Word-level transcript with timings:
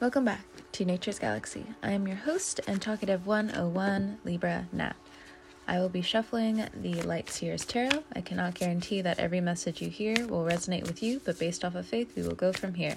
Welcome 0.00 0.24
back 0.24 0.44
to 0.72 0.84
Nature's 0.84 1.20
Galaxy. 1.20 1.64
I 1.80 1.92
am 1.92 2.08
your 2.08 2.16
host 2.16 2.60
and 2.66 2.82
talkative 2.82 3.28
101 3.28 4.18
Libra 4.24 4.66
Nat. 4.72 4.96
I 5.68 5.78
will 5.78 5.88
be 5.88 6.02
shuffling 6.02 6.66
the 6.74 7.00
Light 7.02 7.30
Seers 7.30 7.64
Tarot. 7.64 8.02
I 8.14 8.20
cannot 8.20 8.54
guarantee 8.54 9.02
that 9.02 9.20
every 9.20 9.40
message 9.40 9.80
you 9.80 9.88
hear 9.88 10.26
will 10.26 10.44
resonate 10.44 10.82
with 10.82 11.00
you, 11.00 11.20
but 11.24 11.38
based 11.38 11.64
off 11.64 11.76
of 11.76 11.86
faith, 11.86 12.16
we 12.16 12.22
will 12.22 12.34
go 12.34 12.52
from 12.52 12.74
here. 12.74 12.96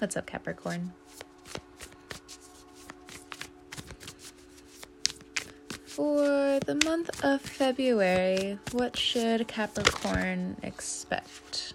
What's 0.00 0.16
up, 0.16 0.26
Capricorn? 0.26 0.92
For 5.86 6.58
the 6.58 6.80
month 6.84 7.24
of 7.24 7.40
February, 7.42 8.58
what 8.72 8.98
should 8.98 9.46
Capricorn 9.46 10.56
expect? 10.64 11.74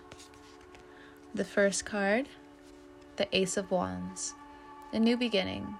The 1.34 1.46
first 1.46 1.86
card, 1.86 2.28
the 3.18 3.28
Ace 3.36 3.58
of 3.58 3.72
Wands, 3.72 4.34
a 4.92 5.00
new 5.00 5.18
beginning, 5.18 5.76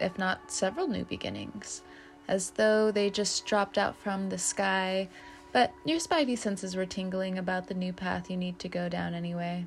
if 0.00 0.18
not 0.18 0.50
several 0.50 0.86
new 0.86 1.04
beginnings, 1.04 1.82
as 2.28 2.50
though 2.50 2.90
they 2.90 3.10
just 3.10 3.46
dropped 3.46 3.78
out 3.78 3.96
from 3.96 4.28
the 4.28 4.38
sky, 4.38 5.08
but 5.52 5.72
your 5.84 5.98
spidey 5.98 6.36
senses 6.36 6.76
were 6.76 6.86
tingling 6.86 7.38
about 7.38 7.66
the 7.66 7.74
new 7.74 7.92
path 7.92 8.30
you 8.30 8.36
need 8.36 8.58
to 8.58 8.68
go 8.68 8.88
down 8.88 9.14
anyway. 9.14 9.66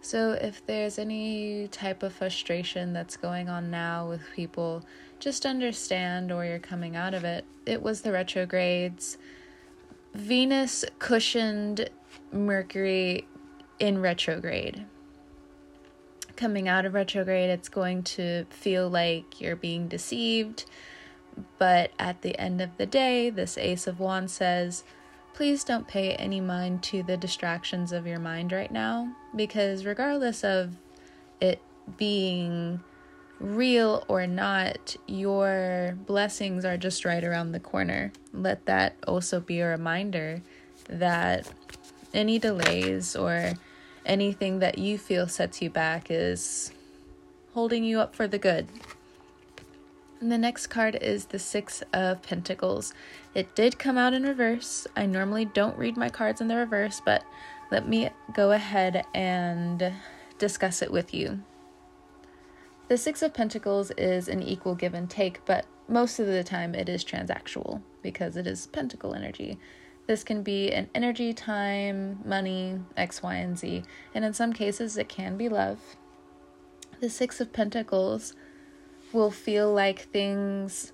So, 0.00 0.32
if 0.32 0.66
there's 0.66 0.98
any 0.98 1.68
type 1.68 2.02
of 2.02 2.12
frustration 2.12 2.92
that's 2.92 3.16
going 3.16 3.48
on 3.48 3.70
now 3.70 4.06
with 4.06 4.20
people, 4.34 4.84
just 5.18 5.46
understand 5.46 6.30
or 6.30 6.44
you're 6.44 6.58
coming 6.58 6.94
out 6.94 7.14
of 7.14 7.24
it. 7.24 7.46
It 7.64 7.82
was 7.82 8.02
the 8.02 8.12
retrogrades. 8.12 9.16
Venus 10.12 10.84
cushioned 10.98 11.88
Mercury 12.30 13.26
in 13.78 14.02
retrograde. 14.02 14.84
Coming 16.36 16.68
out 16.68 16.84
of 16.84 16.94
retrograde, 16.94 17.50
it's 17.50 17.68
going 17.68 18.02
to 18.02 18.44
feel 18.50 18.88
like 18.88 19.40
you're 19.40 19.56
being 19.56 19.88
deceived. 19.88 20.64
But 21.58 21.90
at 21.98 22.22
the 22.22 22.38
end 22.38 22.60
of 22.60 22.76
the 22.76 22.86
day, 22.86 23.30
this 23.30 23.56
Ace 23.58 23.86
of 23.86 24.00
Wands 24.00 24.32
says, 24.32 24.84
please 25.32 25.64
don't 25.64 25.88
pay 25.88 26.14
any 26.14 26.40
mind 26.40 26.82
to 26.84 27.02
the 27.02 27.16
distractions 27.16 27.92
of 27.92 28.06
your 28.06 28.20
mind 28.20 28.52
right 28.52 28.70
now, 28.70 29.14
because 29.34 29.84
regardless 29.84 30.44
of 30.44 30.76
it 31.40 31.60
being 31.96 32.80
real 33.40 34.04
or 34.06 34.26
not, 34.26 34.96
your 35.06 35.98
blessings 36.06 36.64
are 36.64 36.76
just 36.76 37.04
right 37.04 37.24
around 37.24 37.52
the 37.52 37.60
corner. 37.60 38.12
Let 38.32 38.66
that 38.66 38.94
also 39.08 39.40
be 39.40 39.60
a 39.60 39.68
reminder 39.68 40.40
that 40.88 41.50
any 42.12 42.38
delays 42.38 43.16
or 43.16 43.54
anything 44.04 44.58
that 44.60 44.78
you 44.78 44.98
feel 44.98 45.28
sets 45.28 45.62
you 45.62 45.70
back 45.70 46.10
is 46.10 46.72
holding 47.52 47.84
you 47.84 48.00
up 48.00 48.14
for 48.14 48.26
the 48.26 48.38
good. 48.38 48.68
And 50.20 50.32
the 50.32 50.38
next 50.38 50.68
card 50.68 50.96
is 51.00 51.26
the 51.26 51.38
Six 51.38 51.82
of 51.92 52.22
Pentacles. 52.22 52.94
It 53.34 53.54
did 53.54 53.78
come 53.78 53.98
out 53.98 54.14
in 54.14 54.22
reverse. 54.22 54.86
I 54.96 55.06
normally 55.06 55.44
don't 55.44 55.76
read 55.76 55.96
my 55.96 56.08
cards 56.08 56.40
in 56.40 56.48
the 56.48 56.56
reverse, 56.56 57.00
but 57.04 57.24
let 57.70 57.88
me 57.88 58.10
go 58.32 58.52
ahead 58.52 59.04
and 59.14 59.92
discuss 60.38 60.82
it 60.82 60.90
with 60.90 61.12
you. 61.12 61.42
The 62.88 62.98
Six 62.98 63.22
of 63.22 63.34
Pentacles 63.34 63.90
is 63.92 64.28
an 64.28 64.42
equal 64.42 64.74
give 64.74 64.94
and 64.94 65.08
take, 65.08 65.44
but 65.44 65.66
most 65.88 66.18
of 66.18 66.26
the 66.26 66.44
time 66.44 66.74
it 66.74 66.88
is 66.88 67.04
transactional 67.04 67.82
because 68.02 68.36
it 68.36 68.46
is 68.46 68.66
pentacle 68.66 69.14
energy. 69.14 69.58
This 70.06 70.22
can 70.22 70.42
be 70.42 70.70
an 70.70 70.90
energy, 70.94 71.32
time, 71.32 72.20
money, 72.24 72.78
X, 72.96 73.22
Y, 73.22 73.34
and 73.34 73.58
Z, 73.58 73.84
and 74.14 74.24
in 74.24 74.34
some 74.34 74.52
cases 74.52 74.98
it 74.98 75.08
can 75.08 75.36
be 75.36 75.48
love. 75.48 75.78
The 77.00 77.08
Six 77.08 77.40
of 77.40 77.52
Pentacles 77.52 78.34
will 79.12 79.30
feel 79.30 79.72
like 79.72 80.00
things 80.00 80.92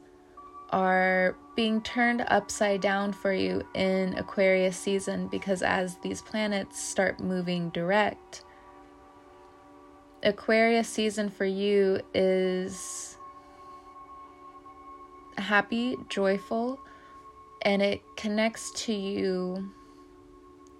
are 0.70 1.36
being 1.56 1.80
turned 1.82 2.24
upside 2.28 2.80
down 2.80 3.12
for 3.12 3.32
you 3.32 3.62
in 3.74 4.16
Aquarius 4.16 4.76
season 4.76 5.26
because 5.26 5.62
as 5.62 5.96
these 5.96 6.22
planets 6.22 6.80
start 6.80 7.18
moving 7.18 7.70
direct, 7.70 8.44
Aquarius 10.22 10.88
season 10.88 11.30
for 11.30 11.46
you 11.46 12.00
is 12.14 13.16
happy, 15.36 15.96
joyful, 16.08 16.78
and 17.62 17.82
it 17.82 18.00
connects 18.16 18.72
to 18.84 18.92
you 18.92 19.70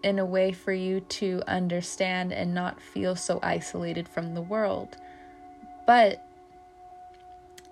in 0.03 0.19
a 0.19 0.25
way 0.25 0.53
for 0.53 0.73
you 0.73 1.01
to 1.01 1.43
understand 1.47 2.33
and 2.33 2.55
not 2.55 2.81
feel 2.81 3.15
so 3.15 3.39
isolated 3.43 4.09
from 4.09 4.35
the 4.35 4.41
world. 4.41 4.97
But 5.87 6.25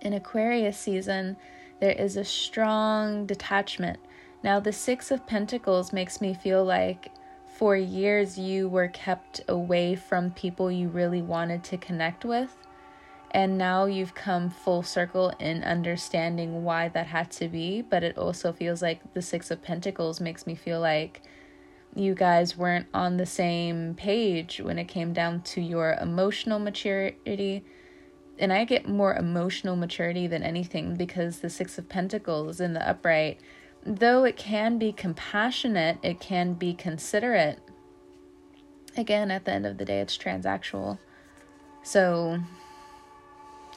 in 0.02 0.12
Aquarius 0.12 0.76
season, 0.76 1.36
there 1.80 1.92
is 1.92 2.16
a 2.16 2.24
strong 2.24 3.26
detachment. 3.26 3.98
Now, 4.42 4.60
the 4.60 4.72
Six 4.72 5.10
of 5.10 5.26
Pentacles 5.26 5.92
makes 5.92 6.20
me 6.20 6.34
feel 6.34 6.64
like 6.64 7.10
for 7.56 7.76
years 7.76 8.38
you 8.38 8.68
were 8.68 8.88
kept 8.88 9.40
away 9.48 9.94
from 9.94 10.30
people 10.32 10.70
you 10.70 10.88
really 10.88 11.22
wanted 11.22 11.64
to 11.64 11.78
connect 11.78 12.24
with. 12.24 12.56
And 13.38 13.56
now 13.56 13.84
you've 13.84 14.16
come 14.16 14.50
full 14.50 14.82
circle 14.82 15.32
in 15.38 15.62
understanding 15.62 16.64
why 16.64 16.88
that 16.88 17.06
had 17.06 17.30
to 17.30 17.46
be. 17.46 17.82
But 17.82 18.02
it 18.02 18.18
also 18.18 18.52
feels 18.52 18.82
like 18.82 19.14
the 19.14 19.22
Six 19.22 19.52
of 19.52 19.62
Pentacles 19.62 20.20
makes 20.20 20.44
me 20.44 20.56
feel 20.56 20.80
like 20.80 21.22
you 21.94 22.16
guys 22.16 22.56
weren't 22.56 22.88
on 22.92 23.16
the 23.16 23.26
same 23.26 23.94
page 23.94 24.60
when 24.60 24.76
it 24.76 24.88
came 24.88 25.12
down 25.12 25.42
to 25.42 25.60
your 25.60 25.96
emotional 26.00 26.58
maturity. 26.58 27.64
And 28.40 28.52
I 28.52 28.64
get 28.64 28.88
more 28.88 29.14
emotional 29.14 29.76
maturity 29.76 30.26
than 30.26 30.42
anything 30.42 30.96
because 30.96 31.38
the 31.38 31.48
Six 31.48 31.78
of 31.78 31.88
Pentacles 31.88 32.58
in 32.58 32.72
the 32.72 32.90
upright 32.90 33.38
though 33.86 34.24
it 34.24 34.36
can 34.36 34.78
be 34.78 34.90
compassionate, 34.92 35.98
it 36.02 36.18
can 36.18 36.54
be 36.54 36.74
considerate. 36.74 37.60
Again, 38.96 39.30
at 39.30 39.44
the 39.44 39.52
end 39.52 39.64
of 39.64 39.78
the 39.78 39.84
day, 39.84 40.00
it's 40.00 40.18
transactional. 40.18 40.98
So, 41.84 42.40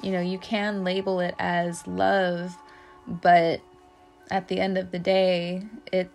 you 0.01 0.11
know, 0.11 0.21
you 0.21 0.37
can 0.39 0.83
label 0.83 1.19
it 1.19 1.35
as 1.39 1.85
love, 1.87 2.55
but 3.07 3.61
at 4.29 4.47
the 4.47 4.59
end 4.59 4.77
of 4.77 4.91
the 4.91 4.99
day, 4.99 5.63
it 5.91 6.09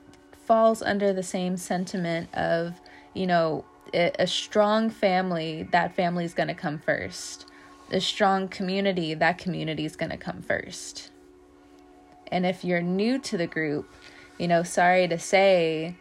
falls 0.46 0.82
under 0.82 1.12
the 1.12 1.22
same 1.22 1.56
sentiment 1.56 2.32
of, 2.34 2.80
you 3.14 3.26
know, 3.26 3.64
a 3.94 4.26
strong 4.26 4.90
family, 4.90 5.68
that 5.70 5.94
family 5.94 6.24
is 6.24 6.34
going 6.34 6.48
to 6.48 6.54
come 6.54 6.78
first. 6.78 7.46
A 7.92 8.00
strong 8.00 8.48
community, 8.48 9.14
that 9.14 9.38
community 9.38 9.84
is 9.84 9.96
going 9.96 10.10
to 10.10 10.16
come 10.16 10.42
first. 10.42 11.10
And 12.32 12.44
if 12.44 12.64
you're 12.64 12.82
new 12.82 13.18
to 13.20 13.36
the 13.36 13.46
group, 13.46 13.88
you 14.38 14.48
know, 14.48 14.64
sorry 14.64 15.06
to 15.08 15.18
say, 15.18 15.94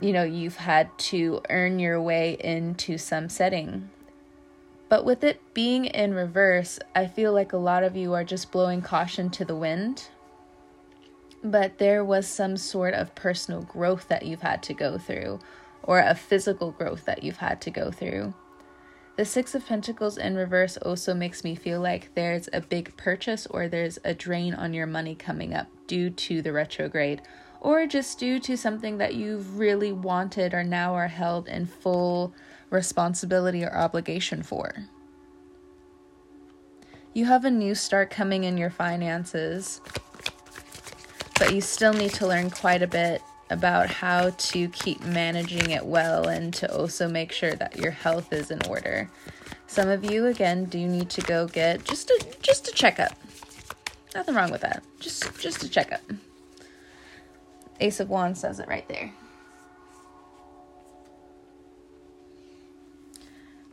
you 0.00 0.12
know, 0.12 0.24
you've 0.24 0.56
had 0.56 0.96
to 0.98 1.40
earn 1.48 1.78
your 1.78 2.00
way 2.02 2.36
into 2.40 2.98
some 2.98 3.28
setting. 3.28 3.90
But 4.88 5.04
with 5.04 5.22
it 5.22 5.40
being 5.52 5.84
in 5.84 6.14
reverse, 6.14 6.78
I 6.94 7.06
feel 7.06 7.32
like 7.32 7.52
a 7.52 7.58
lot 7.58 7.84
of 7.84 7.96
you 7.96 8.14
are 8.14 8.24
just 8.24 8.50
blowing 8.50 8.80
caution 8.80 9.28
to 9.30 9.44
the 9.44 9.56
wind. 9.56 10.08
But 11.44 11.78
there 11.78 12.04
was 12.04 12.26
some 12.26 12.56
sort 12.56 12.94
of 12.94 13.14
personal 13.14 13.62
growth 13.62 14.08
that 14.08 14.24
you've 14.24 14.42
had 14.42 14.62
to 14.64 14.74
go 14.74 14.98
through, 14.98 15.40
or 15.82 16.00
a 16.00 16.14
physical 16.14 16.72
growth 16.72 17.04
that 17.04 17.22
you've 17.22 17.36
had 17.36 17.60
to 17.62 17.70
go 17.70 17.90
through. 17.90 18.34
The 19.16 19.24
Six 19.24 19.54
of 19.54 19.66
Pentacles 19.66 20.16
in 20.16 20.36
reverse 20.36 20.76
also 20.76 21.12
makes 21.12 21.42
me 21.42 21.54
feel 21.54 21.80
like 21.80 22.14
there's 22.14 22.48
a 22.52 22.60
big 22.60 22.96
purchase 22.96 23.46
or 23.46 23.68
there's 23.68 23.98
a 24.04 24.14
drain 24.14 24.54
on 24.54 24.72
your 24.72 24.86
money 24.86 25.14
coming 25.14 25.54
up 25.54 25.66
due 25.86 26.08
to 26.10 26.40
the 26.40 26.52
retrograde, 26.52 27.22
or 27.60 27.86
just 27.86 28.18
due 28.18 28.38
to 28.38 28.56
something 28.56 28.98
that 28.98 29.16
you've 29.16 29.58
really 29.58 29.92
wanted 29.92 30.54
or 30.54 30.62
now 30.62 30.94
are 30.94 31.08
held 31.08 31.48
in 31.48 31.66
full 31.66 32.32
responsibility 32.70 33.64
or 33.64 33.74
obligation 33.74 34.42
for. 34.42 34.74
You 37.14 37.24
have 37.24 37.44
a 37.44 37.50
new 37.50 37.74
start 37.74 38.10
coming 38.10 38.44
in 38.44 38.58
your 38.58 38.70
finances, 38.70 39.80
but 41.38 41.54
you 41.54 41.60
still 41.60 41.92
need 41.92 42.12
to 42.14 42.26
learn 42.26 42.50
quite 42.50 42.82
a 42.82 42.86
bit 42.86 43.22
about 43.50 43.88
how 43.88 44.30
to 44.30 44.68
keep 44.68 45.00
managing 45.02 45.70
it 45.70 45.84
well 45.84 46.28
and 46.28 46.52
to 46.54 46.72
also 46.74 47.08
make 47.08 47.32
sure 47.32 47.54
that 47.54 47.76
your 47.76 47.90
health 47.90 48.32
is 48.32 48.50
in 48.50 48.60
order. 48.68 49.10
Some 49.66 49.88
of 49.88 50.04
you 50.04 50.26
again 50.26 50.66
do 50.66 50.86
need 50.86 51.10
to 51.10 51.20
go 51.22 51.46
get 51.46 51.84
just 51.84 52.10
a 52.10 52.24
just 52.42 52.68
a 52.68 52.72
checkup. 52.72 53.16
Nothing 54.14 54.34
wrong 54.34 54.50
with 54.50 54.60
that. 54.62 54.82
Just 55.00 55.38
just 55.38 55.62
a 55.62 55.68
checkup. 55.68 56.02
Ace 57.80 58.00
of 58.00 58.08
Wands 58.08 58.40
says 58.40 58.60
it 58.60 58.68
right 58.68 58.86
there. 58.88 59.12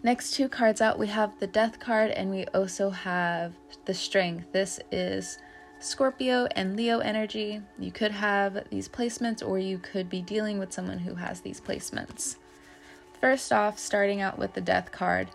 Next 0.05 0.35
two 0.35 0.47
cards 0.47 0.81
out, 0.81 0.99
we 0.99 1.07
have 1.07 1.39
the 1.39 1.47
Death 1.47 1.79
card 1.79 2.11
and 2.11 2.29
we 2.29 2.45
also 2.53 2.91
have 2.91 3.53
the 3.85 3.93
Strength. 3.95 4.51
This 4.51 4.79
is 4.91 5.39
Scorpio 5.79 6.45
and 6.51 6.77
Leo 6.77 6.99
energy. 6.99 7.59
You 7.79 7.91
could 7.91 8.11
have 8.11 8.69
these 8.69 8.87
placements, 8.87 9.43
or 9.43 9.57
you 9.57 9.79
could 9.79 10.07
be 10.07 10.21
dealing 10.21 10.59
with 10.59 10.71
someone 10.71 10.99
who 10.99 11.15
has 11.15 11.41
these 11.41 11.59
placements. 11.59 12.35
First 13.19 13.51
off, 13.51 13.79
starting 13.79 14.21
out 14.21 14.37
with 14.37 14.53
the 14.53 14.61
Death 14.61 14.91
card, 14.91 15.29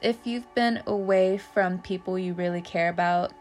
if 0.00 0.16
you've 0.24 0.54
been 0.54 0.82
away 0.86 1.36
from 1.36 1.80
people 1.80 2.18
you 2.18 2.32
really 2.32 2.62
care 2.62 2.88
about, 2.88 3.34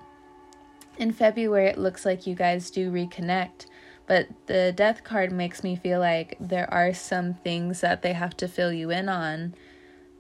in 0.98 1.14
February 1.14 1.68
it 1.68 1.78
looks 1.78 2.06
like 2.06 2.28
you 2.28 2.36
guys 2.36 2.70
do 2.70 2.92
reconnect. 2.92 3.68
But 4.06 4.28
the 4.48 4.74
death 4.76 5.06
card 5.06 5.32
makes 5.32 5.64
me 5.64 5.78
feel 5.78 6.02
like 6.02 6.36
there 6.42 6.70
are 6.74 6.94
some 6.94 7.36
things 7.36 7.80
that 7.80 8.02
they 8.02 8.12
have 8.12 8.36
to 8.36 8.50
fill 8.50 8.74
you 8.74 8.90
in 8.90 9.08
on 9.08 9.56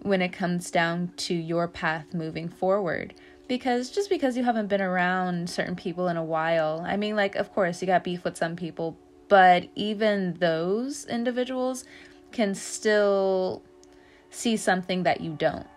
when 0.03 0.21
it 0.21 0.29
comes 0.29 0.69
down 0.69 1.11
to 1.15 1.33
your 1.33 1.67
path 1.67 2.13
moving 2.13 2.47
forward. 2.47 3.13
Because 3.47 3.89
just 3.89 4.09
because 4.09 4.37
you 4.37 4.43
haven't 4.43 4.67
been 4.67 4.81
around 4.81 5.49
certain 5.49 5.75
people 5.75 6.07
in 6.07 6.17
a 6.17 6.23
while, 6.23 6.83
I 6.85 6.97
mean, 6.97 7.15
like, 7.15 7.35
of 7.35 7.53
course, 7.53 7.81
you 7.81 7.87
got 7.87 8.03
beef 8.03 8.23
with 8.23 8.37
some 8.37 8.55
people, 8.55 8.97
but 9.27 9.67
even 9.75 10.35
those 10.39 11.05
individuals 11.05 11.85
can 12.31 12.55
still 12.55 13.61
see 14.29 14.57
something 14.57 15.03
that 15.03 15.21
you 15.21 15.33
don't. 15.33 15.67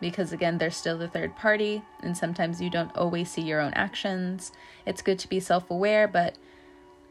Because 0.00 0.32
again, 0.32 0.56
they're 0.56 0.70
still 0.70 0.96
the 0.96 1.08
third 1.08 1.36
party, 1.36 1.82
and 2.02 2.16
sometimes 2.16 2.60
you 2.60 2.70
don't 2.70 2.94
always 2.96 3.30
see 3.30 3.42
your 3.42 3.60
own 3.60 3.74
actions. 3.74 4.52
It's 4.86 5.02
good 5.02 5.18
to 5.18 5.28
be 5.28 5.40
self 5.40 5.70
aware, 5.70 6.08
but 6.08 6.36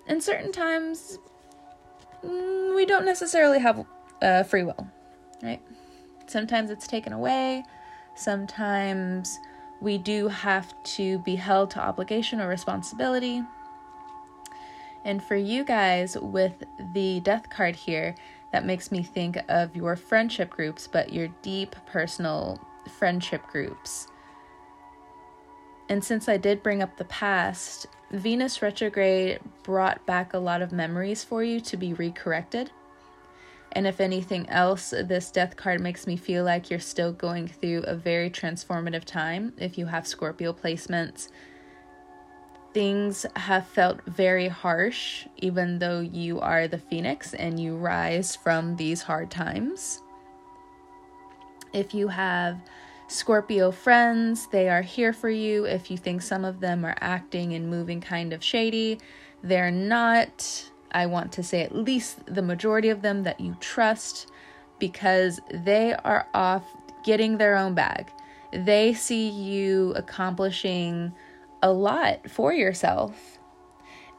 in 0.08 0.20
certain 0.20 0.52
times, 0.52 1.20
mm, 2.24 2.76
we 2.76 2.86
don't 2.86 3.06
necessarily 3.06 3.60
have 3.60 3.86
uh, 4.22 4.44
free 4.44 4.64
will, 4.64 4.88
right? 5.44 5.62
Sometimes 6.30 6.70
it's 6.70 6.88
taken 6.88 7.12
away, 7.12 7.64
sometimes 8.14 9.40
we 9.82 9.98
do 9.98 10.28
have 10.28 10.74
to 10.84 11.20
be 11.20 11.36
held 11.36 11.72
to 11.72 11.80
obligation 11.80 12.40
or 12.40 12.48
responsibility. 12.48 13.42
And 15.06 15.24
for 15.24 15.36
you 15.36 15.64
guys, 15.64 16.18
with 16.18 16.64
the 16.94 17.22
death 17.22 17.50
card 17.50 17.76
here, 17.76 18.14
that 18.52 18.66
makes 18.66 18.92
me 18.92 19.02
think 19.02 19.38
of 19.48 19.76
your 19.76 19.96
friendship 19.96 20.50
groups, 20.50 20.88
but 20.88 21.14
your 21.14 21.30
deep 21.42 21.76
personal 21.86 22.60
friendship 22.98 23.46
groups. 23.48 24.08
And 25.88 26.04
since 26.04 26.30
I 26.30 26.38
did 26.38 26.62
bring 26.62 26.84
up 26.84 26.98
the 26.98 27.06
past, 27.06 27.88
Venus 28.12 28.62
retrograde 28.62 29.40
brought 29.64 30.06
back 30.06 30.34
a 30.34 30.40
lot 30.40 30.62
of 30.62 30.72
memories 30.72 31.24
for 31.24 31.44
you 31.44 31.60
to 31.62 31.78
be 31.78 31.94
recorrected. 31.94 32.70
And 33.74 33.86
if 33.86 34.02
anything 34.02 34.50
else, 34.50 34.90
this 34.90 35.32
death 35.32 35.56
card 35.56 35.80
makes 35.80 36.08
me 36.08 36.18
feel 36.18 36.44
like 36.44 36.70
you're 36.70 36.80
still 36.80 37.12
going 37.12 37.48
through 37.48 37.84
a 37.84 37.96
very 37.96 38.30
transformative 38.30 39.06
time 39.06 39.54
if 39.58 39.78
you 39.78 39.86
have 39.86 40.08
Scorpio 40.08 40.54
placements. 40.54 41.30
Things 42.74 43.26
have 43.36 43.68
felt 43.68 44.02
very 44.06 44.48
harsh, 44.48 45.26
even 45.38 45.80
though 45.80 46.00
you 46.00 46.40
are 46.40 46.68
the 46.68 46.78
phoenix 46.78 47.34
and 47.34 47.60
you 47.60 47.76
rise 47.76 48.36
from 48.36 48.76
these 48.76 49.02
hard 49.02 49.30
times. 49.32 50.02
If 51.74 51.94
you 51.94 52.08
have 52.08 52.60
Scorpio 53.08 53.72
friends, 53.72 54.48
they 54.48 54.70
are 54.70 54.84
here 54.84 55.14
for 55.14 55.30
you. 55.30 55.66
If 55.66 55.90
you 55.90 55.98
think 55.98 56.22
some 56.22 56.46
of 56.46 56.60
them 56.60 56.86
are 56.86 56.96
acting 57.02 57.54
and 57.54 57.70
moving 57.70 58.02
kind 58.02 58.34
of 58.34 58.44
shady, 58.44 59.00
they're 59.44 59.72
not. 59.72 60.70
I 60.92 61.06
want 61.06 61.32
to 61.34 61.44
say 61.44 61.62
at 61.62 61.76
least 61.76 62.26
the 62.26 62.42
majority 62.42 62.90
of 62.90 63.02
them 63.02 63.24
that 63.24 63.40
you 63.40 63.56
trust 63.60 64.32
because 64.80 65.40
they 65.54 65.94
are 65.94 66.28
off 66.34 66.64
getting 67.04 67.38
their 67.38 67.56
own 67.56 67.74
bag. 67.74 68.12
They 68.52 68.94
see 68.94 69.30
you 69.30 69.94
accomplishing 69.96 71.14
a 71.62 71.72
lot 71.72 72.30
for 72.30 72.54
yourself. 72.54 73.38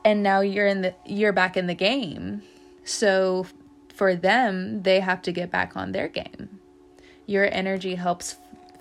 And 0.04 0.22
now 0.22 0.40
you're 0.40 0.66
in 0.66 0.82
the 0.82 0.94
you're 1.04 1.32
back 1.32 1.56
in 1.56 1.66
the 1.66 1.74
game. 1.74 2.42
So 2.84 3.46
for 3.94 4.14
them, 4.14 4.82
they 4.82 5.00
have 5.00 5.20
to 5.22 5.32
get 5.32 5.50
back 5.50 5.76
on 5.76 5.92
their 5.92 6.08
game. 6.08 6.60
Your 7.26 7.48
energy 7.52 7.96
helps 7.96 8.36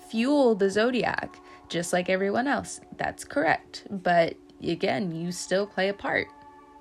fuel 0.10 0.56
the 0.56 0.70
zodiac 0.70 1.36
just 1.70 1.94
like 1.94 2.10
everyone 2.10 2.48
else. 2.48 2.82
That's 2.98 3.24
correct. 3.24 3.86
But 3.90 4.36
again, 4.62 5.14
you 5.14 5.32
still 5.32 5.68
play 5.68 5.90
a 5.90 5.94
part 5.94 6.28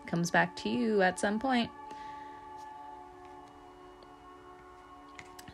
comes 0.09 0.31
back 0.31 0.57
to 0.57 0.69
you 0.69 1.03
at 1.03 1.21
some 1.21 1.39
point. 1.39 1.71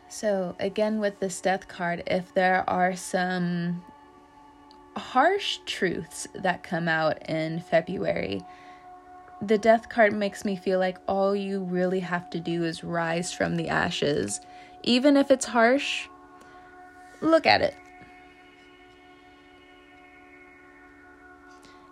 So, 0.09 0.55
again, 0.59 0.99
with 0.99 1.19
this 1.19 1.41
death 1.41 1.67
card, 1.67 2.03
if 2.07 2.33
there 2.33 2.67
are 2.69 2.95
some 2.95 3.83
harsh 4.95 5.59
truths 5.65 6.27
that 6.33 6.63
come 6.63 6.87
out 6.87 7.29
in 7.29 7.59
February, 7.59 8.41
the 9.41 9.57
death 9.57 9.89
card 9.89 10.13
makes 10.13 10.45
me 10.45 10.55
feel 10.55 10.79
like 10.79 10.97
all 11.07 11.35
you 11.35 11.59
really 11.59 11.99
have 11.99 12.29
to 12.29 12.39
do 12.39 12.63
is 12.63 12.83
rise 12.83 13.33
from 13.33 13.57
the 13.57 13.67
ashes. 13.67 14.39
Even 14.83 15.17
if 15.17 15.29
it's 15.29 15.45
harsh, 15.45 16.07
look 17.21 17.45
at 17.45 17.61
it. 17.61 17.75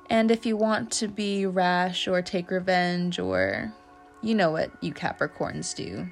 And 0.10 0.32
if 0.32 0.46
you 0.46 0.58
want 0.58 0.92
to 0.94 1.08
be 1.08 1.46
rash 1.46 2.08
or 2.08 2.22
take 2.22 2.52
revenge, 2.52 3.20
or 3.20 3.74
you 4.22 4.36
know 4.36 4.52
what 4.52 4.72
you 4.82 4.94
Capricorns 4.94 5.76
do, 5.76 6.08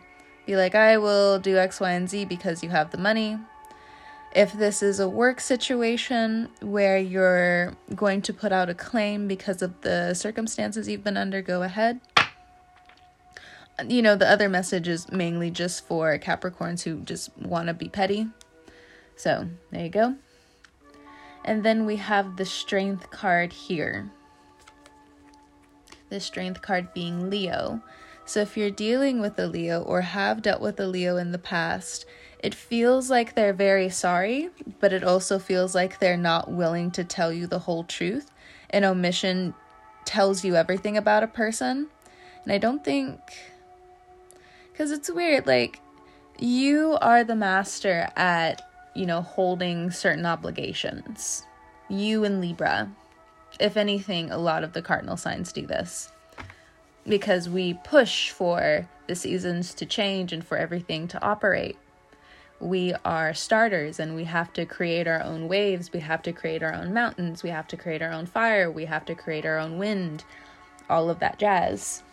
be 0.46 0.56
like, 0.56 0.76
I 0.76 0.98
will 0.98 1.40
do 1.40 1.58
X, 1.58 1.80
Y, 1.80 1.92
and 1.92 2.10
Z 2.10 2.26
because 2.26 2.64
you 2.64 2.70
have 2.70 2.92
the 2.92 2.98
money. 2.98 3.38
If 4.34 4.54
this 4.54 4.82
is 4.82 5.00
a 5.00 5.10
work 5.10 5.42
situation 5.42 6.50
where 6.62 6.98
you're 6.98 7.76
going 7.96 8.22
to 8.24 8.34
put 8.34 8.52
out 8.52 8.70
a 8.70 8.74
claim 8.74 9.28
because 9.28 9.62
of 9.62 9.80
the 9.82 10.14
circumstances 10.14 10.88
you've 10.88 11.04
been 11.04 11.18
under, 11.18 11.42
go 11.42 11.64
ahead. 11.64 12.00
You 13.86 14.02
know, 14.02 14.16
the 14.16 14.30
other 14.30 14.48
message 14.48 14.88
is 14.88 15.12
mainly 15.12 15.52
just 15.52 15.86
for 15.86 16.18
Capricorns 16.18 16.84
who 16.84 17.02
just 17.02 17.36
want 17.38 17.68
to 17.68 17.74
be 17.74 17.90
petty. 17.90 18.28
So, 19.16 19.50
there 19.72 19.84
you 19.84 19.90
go. 19.90 20.16
And 21.44 21.64
then 21.64 21.86
we 21.86 21.96
have 21.98 22.38
the 22.38 22.46
strength 22.46 23.10
card 23.10 23.52
here. 23.52 24.12
The 26.10 26.20
strength 26.20 26.62
card 26.62 26.94
being 26.94 27.30
Leo. 27.30 27.82
So 28.26 28.42
if 28.42 28.56
you're 28.56 28.70
dealing 28.70 29.20
with 29.20 29.40
a 29.40 29.48
Leo 29.48 29.82
or 29.82 30.02
have 30.02 30.42
dealt 30.42 30.62
with 30.62 30.80
a 30.80 30.88
Leo 30.88 31.18
in 31.18 31.32
the 31.32 31.40
past, 31.40 32.06
it 32.40 32.56
feels 32.56 33.10
like 33.10 33.36
they're 33.36 33.54
very 33.54 33.90
sorry, 33.90 34.50
but 34.80 34.94
it 34.94 35.04
also 35.04 35.38
feels 35.38 35.76
like 35.76 36.00
they're 36.00 36.18
not 36.18 36.52
willing 36.52 36.92
to 36.92 37.04
tell 37.04 37.32
you 37.32 37.48
the 37.48 37.60
whole 37.60 37.84
truth. 37.84 38.32
An 38.70 38.84
omission 38.84 39.54
tells 40.06 40.44
you 40.44 40.56
everything 40.56 40.98
about 40.98 41.24
a 41.24 41.28
person. 41.28 41.88
And 42.44 42.54
I 42.54 42.58
don't 42.58 42.84
think. 42.84 43.20
Because 44.72 44.92
it's 44.92 45.12
weird. 45.12 45.46
Like, 45.46 45.80
you 46.40 46.98
are 47.02 47.24
the 47.24 47.36
master 47.36 48.10
at 48.16 48.71
you 48.94 49.06
know, 49.06 49.22
holding 49.22 49.92
certain 49.92 50.26
obligations. 50.26 51.46
You 51.90 52.24
and 52.24 52.42
Libra. 52.42 52.92
If 53.60 53.78
anything, 53.78 54.32
a 54.32 54.38
lot 54.38 54.64
of 54.64 54.74
the 54.74 54.82
cardinal 54.82 55.18
signs 55.18 55.52
do 55.52 55.66
this 55.66 56.12
because 57.08 57.50
we 57.50 57.74
push 57.74 58.30
for 58.30 58.88
the 59.08 59.16
seasons 59.16 59.74
to 59.74 59.86
change 59.86 60.32
and 60.32 60.46
for 60.46 60.58
everything 60.58 61.08
to 61.10 61.24
operate. 61.24 61.78
We 62.60 62.94
are 63.04 63.34
starters 63.34 64.00
and 64.00 64.16
we 64.16 64.26
have 64.26 64.54
to 64.54 64.66
create 64.66 65.08
our 65.08 65.22
own 65.22 65.48
waves. 65.48 65.92
We 65.92 66.00
have 66.02 66.22
to 66.24 66.32
create 66.32 66.62
our 66.62 66.74
own 66.74 66.94
mountains. 66.94 67.42
We 67.42 67.50
have 67.50 67.68
to 67.70 67.78
create 67.78 68.04
our 68.04 68.12
own 68.12 68.28
fire. 68.28 68.70
We 68.70 68.86
have 68.86 69.04
to 69.06 69.16
create 69.16 69.46
our 69.46 69.58
own 69.58 69.80
wind. 69.80 70.24
All 70.90 71.10
of 71.10 71.20
that 71.20 71.40
jazz. 71.40 72.04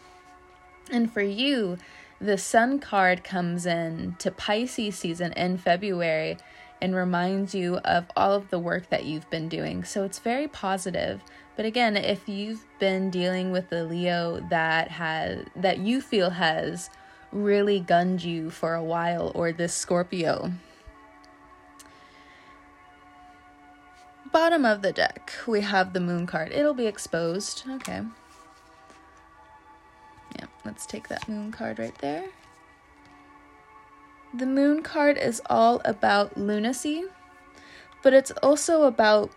And 0.91 1.13
for 1.13 1.21
you, 1.21 1.77
the 2.21 2.39
sun 2.39 2.79
card 2.79 3.23
comes 3.23 3.67
in 3.67 4.17
to 4.21 4.31
Pisces 4.31 4.97
season 4.97 5.33
in 5.35 5.59
February 5.59 6.39
and 6.81 6.95
reminds 6.95 7.55
you 7.55 7.77
of 7.79 8.07
all 8.17 8.33
of 8.33 8.51
the 8.51 8.59
work 8.59 8.89
that 8.91 9.05
you've 9.05 9.29
been 9.31 9.49
doing. 9.49 9.85
So 9.85 10.05
it's 10.05 10.19
very 10.19 10.49
positive. 10.49 11.23
But 11.57 11.67
again, 11.67 11.97
if 11.97 12.29
you've 12.29 12.65
been 12.79 13.11
dealing 13.11 13.51
with 13.51 13.73
a 13.73 13.83
Leo 13.83 14.41
that 14.49 14.93
has 14.93 15.45
that 15.57 15.79
you 15.79 16.01
feel 16.01 16.31
has 16.31 16.89
really 17.33 17.81
gunned 17.81 18.23
you 18.23 18.51
for 18.51 18.75
a 18.75 18.83
while 18.83 19.33
or 19.35 19.51
this 19.53 19.75
Scorpio, 19.75 20.53
bottom 24.33 24.65
of 24.65 24.83
the 24.83 24.93
deck, 24.93 25.33
we 25.47 25.63
have 25.63 25.93
the 25.93 26.01
moon 26.01 26.27
card. 26.27 26.53
It'll 26.53 26.75
be 26.75 26.87
exposed. 26.87 27.65
Okay. 27.69 28.03
Yeah, 30.39 30.47
let's 30.65 30.87
take 30.87 31.09
that 31.09 31.29
moon 31.29 31.51
card 31.51 31.79
right 31.79 31.97
there. 31.99 32.25
The 34.35 34.47
moon 34.47 34.83
card 34.83 35.17
is 35.17 35.41
all 35.47 35.81
about 35.85 36.37
lunacy, 36.37 37.05
but 38.03 38.13
it's 38.13 38.31
also 38.43 38.83
about 38.83 39.31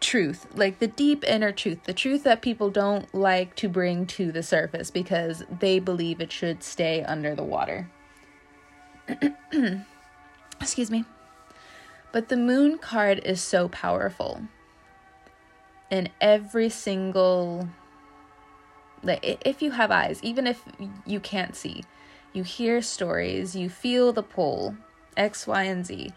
truth, 0.00 0.46
like 0.54 0.78
the 0.78 0.86
deep 0.86 1.24
inner 1.24 1.52
truth, 1.52 1.84
the 1.84 1.92
truth 1.92 2.24
that 2.24 2.40
people 2.40 2.70
don't 2.70 3.12
like 3.14 3.54
to 3.56 3.68
bring 3.68 4.06
to 4.06 4.32
the 4.32 4.42
surface 4.42 4.90
because 4.90 5.44
they 5.60 5.78
believe 5.78 6.20
it 6.20 6.32
should 6.32 6.62
stay 6.62 7.02
under 7.02 7.34
the 7.34 7.42
water. 7.42 7.90
Excuse 10.60 10.90
me. 10.90 11.04
But 12.12 12.28
the 12.28 12.36
moon 12.36 12.78
card 12.78 13.20
is 13.24 13.42
so 13.42 13.68
powerful. 13.68 14.42
In 15.90 16.08
every 16.20 16.68
single 16.68 17.68
like 19.02 19.40
if 19.44 19.60
you 19.62 19.72
have 19.72 19.90
eyes, 19.90 20.20
even 20.22 20.46
if 20.46 20.62
you 21.04 21.20
can't 21.20 21.56
see, 21.56 21.82
you 22.32 22.42
hear 22.42 22.80
stories, 22.82 23.54
you 23.54 23.68
feel 23.68 24.12
the 24.12 24.22
pull, 24.22 24.76
X, 25.16 25.46
Y, 25.46 25.62
and 25.64 25.84
Z. 25.84 26.12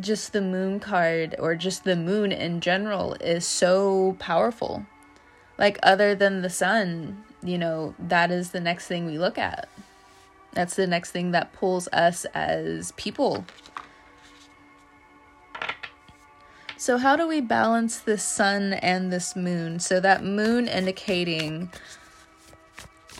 just 0.00 0.32
the 0.32 0.40
moon 0.40 0.80
card 0.80 1.34
or 1.38 1.54
just 1.54 1.84
the 1.84 1.96
moon 1.96 2.32
in 2.32 2.60
general 2.60 3.14
is 3.20 3.46
so 3.46 4.16
powerful. 4.18 4.86
Like, 5.58 5.78
other 5.82 6.14
than 6.14 6.42
the 6.42 6.50
sun, 6.50 7.24
you 7.42 7.58
know, 7.58 7.94
that 7.98 8.30
is 8.30 8.50
the 8.50 8.60
next 8.60 8.86
thing 8.86 9.04
we 9.04 9.18
look 9.18 9.36
at. 9.36 9.68
That's 10.52 10.76
the 10.76 10.86
next 10.86 11.10
thing 11.10 11.30
that 11.32 11.52
pulls 11.52 11.88
us 11.88 12.24
as 12.34 12.92
people. 12.92 13.44
So, 16.76 16.98
how 16.98 17.16
do 17.16 17.28
we 17.28 17.40
balance 17.40 17.98
this 17.98 18.24
sun 18.24 18.72
and 18.72 19.12
this 19.12 19.36
moon? 19.36 19.78
So, 19.78 20.00
that 20.00 20.24
moon 20.24 20.68
indicating 20.68 21.70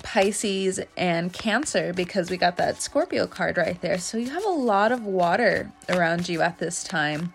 Pisces 0.02 0.80
and 0.97 1.32
Cancer 1.32 1.92
because 1.92 2.30
we 2.30 2.37
got 2.37 2.56
that 2.56 2.82
Scorpio 2.82 3.26
card 3.26 3.56
right 3.56 3.80
there. 3.80 3.99
So 3.99 4.18
you 4.18 4.30
have 4.30 4.44
a 4.44 4.50
lot 4.50 4.92
of 4.92 5.04
water 5.04 5.73
around 5.88 6.28
you 6.28 6.42
at 6.42 6.59
this 6.59 6.85
time. 6.85 7.32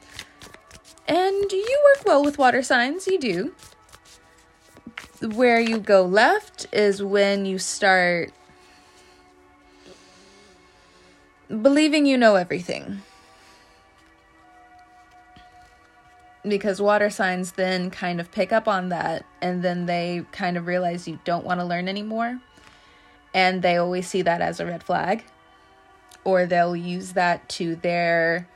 And 1.07 1.51
you 1.51 1.79
work 1.95 2.05
well 2.05 2.24
with 2.24 2.38
water 2.38 2.62
signs, 2.62 3.07
you 3.07 3.19
do. 3.19 3.53
Where 5.21 5.59
you 5.59 5.79
go 5.79 6.03
left 6.03 6.67
is 6.71 7.01
when 7.01 7.45
you 7.45 7.57
start 7.57 8.31
believing 11.50 12.05
you 12.05 12.17
know 12.17 12.36
everything. 12.36 13.01
Because 16.47 16.81
water 16.81 17.09
signs 17.09 17.53
then 17.53 17.89
kind 17.89 18.19
of 18.19 18.31
pick 18.31 18.53
up 18.53 18.67
on 18.67 18.89
that 18.89 19.25
and 19.41 19.63
then 19.63 19.86
they 19.86 20.25
kind 20.31 20.57
of 20.57 20.67
realize 20.67 21.07
you 21.07 21.19
don't 21.24 21.45
want 21.45 21.59
to 21.59 21.65
learn 21.65 21.88
anymore 21.88 22.39
and 23.38 23.62
they 23.62 23.77
always 23.77 24.08
see 24.08 24.24
that 24.24 24.41
as 24.41 24.60
a 24.60 24.65
red 24.65 24.82
flag. 24.82 25.24
Or 26.24 26.48
they'll 26.48 26.75
use 26.75 27.13
that 27.13 27.48
to 27.50 27.75
their 27.75 28.50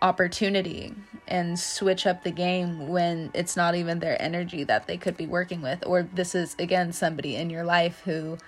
opportunity 0.00 0.94
and 1.26 1.58
switch 1.58 2.06
up 2.06 2.22
the 2.22 2.30
game 2.30 2.86
when 2.86 3.32
it's 3.34 3.56
not 3.56 3.74
even 3.74 3.98
their 3.98 4.20
energy 4.22 4.62
that 4.62 4.86
they 4.86 4.96
could 4.96 5.16
be 5.16 5.26
working 5.26 5.60
with. 5.60 5.82
Or 5.84 6.04
this 6.04 6.36
is 6.36 6.54
again 6.60 6.92
somebody 6.92 7.34
in 7.34 7.50
your 7.50 7.64
life 7.64 8.02
who 8.04 8.38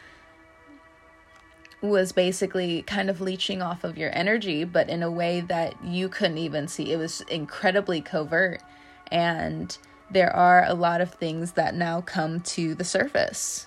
was 1.80 2.12
basically 2.12 2.82
kind 2.82 3.10
of 3.10 3.20
leeching 3.20 3.60
off 3.60 3.82
of 3.82 3.98
your 3.98 4.16
energy 4.16 4.62
but 4.62 4.88
in 4.88 5.02
a 5.02 5.10
way 5.10 5.40
that 5.40 5.74
you 5.84 6.08
couldn't 6.08 6.38
even 6.38 6.68
see. 6.68 6.92
It 6.92 6.98
was 6.98 7.20
incredibly 7.22 8.00
covert. 8.00 8.62
And 9.10 9.76
there 10.08 10.34
are 10.34 10.64
a 10.64 10.74
lot 10.74 11.00
of 11.00 11.14
things 11.14 11.52
that 11.52 11.74
now 11.74 12.00
come 12.00 12.42
to 12.42 12.76
the 12.76 12.84
surface 12.84 13.66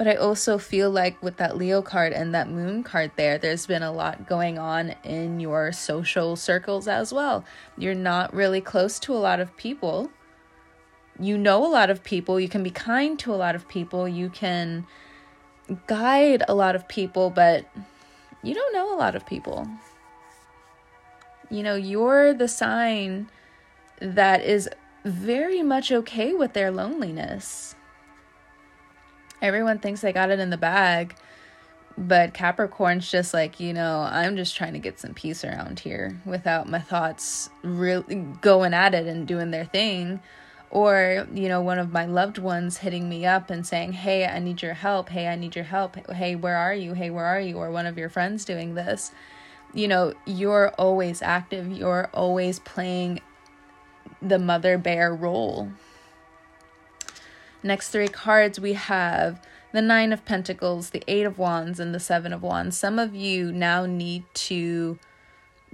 but 0.00 0.08
I 0.08 0.14
also 0.14 0.56
feel 0.56 0.90
like 0.90 1.22
with 1.22 1.36
that 1.36 1.58
Leo 1.58 1.82
card 1.82 2.14
and 2.14 2.34
that 2.34 2.48
moon 2.48 2.82
card 2.82 3.10
there, 3.16 3.36
there's 3.36 3.66
been 3.66 3.82
a 3.82 3.92
lot 3.92 4.26
going 4.26 4.58
on 4.58 4.94
in 5.04 5.40
your 5.40 5.72
social 5.72 6.36
circles 6.36 6.88
as 6.88 7.12
well. 7.12 7.44
You're 7.76 7.94
not 7.94 8.32
really 8.32 8.62
close 8.62 8.98
to 9.00 9.12
a 9.12 9.20
lot 9.20 9.40
of 9.40 9.54
people. 9.58 10.10
You 11.18 11.36
know 11.36 11.66
a 11.66 11.68
lot 11.68 11.90
of 11.90 12.02
people. 12.02 12.40
You 12.40 12.48
can 12.48 12.62
be 12.62 12.70
kind 12.70 13.18
to 13.18 13.34
a 13.34 13.36
lot 13.36 13.54
of 13.54 13.68
people. 13.68 14.08
You 14.08 14.30
can 14.30 14.86
guide 15.86 16.44
a 16.48 16.54
lot 16.54 16.74
of 16.74 16.88
people, 16.88 17.28
but 17.28 17.66
you 18.42 18.54
don't 18.54 18.72
know 18.72 18.94
a 18.94 18.96
lot 18.96 19.14
of 19.14 19.26
people. 19.26 19.68
You 21.50 21.62
know, 21.62 21.74
you're 21.74 22.32
the 22.32 22.48
sign 22.48 23.28
that 24.00 24.42
is 24.42 24.66
very 25.04 25.62
much 25.62 25.92
okay 25.92 26.32
with 26.32 26.54
their 26.54 26.70
loneliness 26.70 27.74
everyone 29.42 29.78
thinks 29.78 30.00
they 30.00 30.12
got 30.12 30.30
it 30.30 30.38
in 30.38 30.50
the 30.50 30.56
bag. 30.56 31.14
But 31.98 32.32
Capricorn's 32.32 33.10
just 33.10 33.34
like, 33.34 33.60
you 33.60 33.74
know, 33.74 34.08
I'm 34.10 34.36
just 34.36 34.56
trying 34.56 34.72
to 34.72 34.78
get 34.78 34.98
some 34.98 35.12
peace 35.12 35.44
around 35.44 35.80
here 35.80 36.18
without 36.24 36.68
my 36.68 36.78
thoughts 36.78 37.50
really 37.62 38.14
going 38.40 38.72
at 38.72 38.94
it 38.94 39.06
and 39.06 39.26
doing 39.26 39.50
their 39.50 39.66
thing. 39.66 40.22
Or, 40.70 41.26
you 41.34 41.48
know, 41.48 41.60
one 41.60 41.78
of 41.78 41.92
my 41.92 42.06
loved 42.06 42.38
ones 42.38 42.78
hitting 42.78 43.08
me 43.08 43.26
up 43.26 43.50
and 43.50 43.66
saying, 43.66 43.92
Hey, 43.92 44.24
I 44.24 44.38
need 44.38 44.62
your 44.62 44.74
help. 44.74 45.08
Hey, 45.08 45.26
I 45.26 45.34
need 45.34 45.56
your 45.56 45.64
help. 45.64 45.96
Hey, 46.10 46.36
where 46.36 46.56
are 46.56 46.72
you? 46.72 46.94
Hey, 46.94 47.10
where 47.10 47.26
are 47.26 47.40
you? 47.40 47.58
Or 47.58 47.70
one 47.70 47.86
of 47.86 47.98
your 47.98 48.08
friends 48.08 48.44
doing 48.44 48.74
this. 48.74 49.10
You 49.74 49.88
know, 49.88 50.14
you're 50.26 50.70
always 50.78 51.22
active. 51.22 51.70
You're 51.70 52.08
always 52.14 52.60
playing 52.60 53.20
the 54.22 54.38
mother 54.38 54.78
bear 54.78 55.14
role 55.14 55.70
Next 57.62 57.90
three 57.90 58.08
cards 58.08 58.58
we 58.58 58.72
have 58.74 59.40
the 59.72 59.82
Nine 59.82 60.12
of 60.12 60.24
Pentacles, 60.24 60.90
the 60.90 61.04
Eight 61.06 61.24
of 61.24 61.38
Wands, 61.38 61.78
and 61.78 61.94
the 61.94 62.00
Seven 62.00 62.32
of 62.32 62.42
Wands. 62.42 62.76
Some 62.76 62.98
of 62.98 63.14
you 63.14 63.52
now 63.52 63.86
need 63.86 64.24
to 64.34 64.98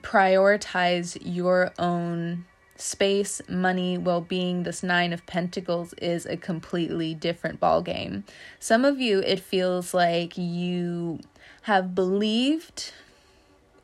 prioritize 0.02 1.16
your 1.23 1.73
own 1.78 2.45
space, 2.76 3.40
money, 3.49 3.97
well-being. 3.97 4.64
This 4.64 4.83
9 4.83 5.12
of 5.12 5.25
Pentacles 5.26 5.95
is 5.95 6.26
a 6.26 6.37
completely 6.37 7.14
different 7.14 7.59
ball 7.59 7.83
game. 7.83 8.25
Some 8.59 8.85
of 8.85 9.00
you 9.00 9.21
it 9.21 9.40
feels 9.40 9.95
like 9.95 10.37
you 10.37 11.21
have 11.62 11.95
believed 11.95 12.93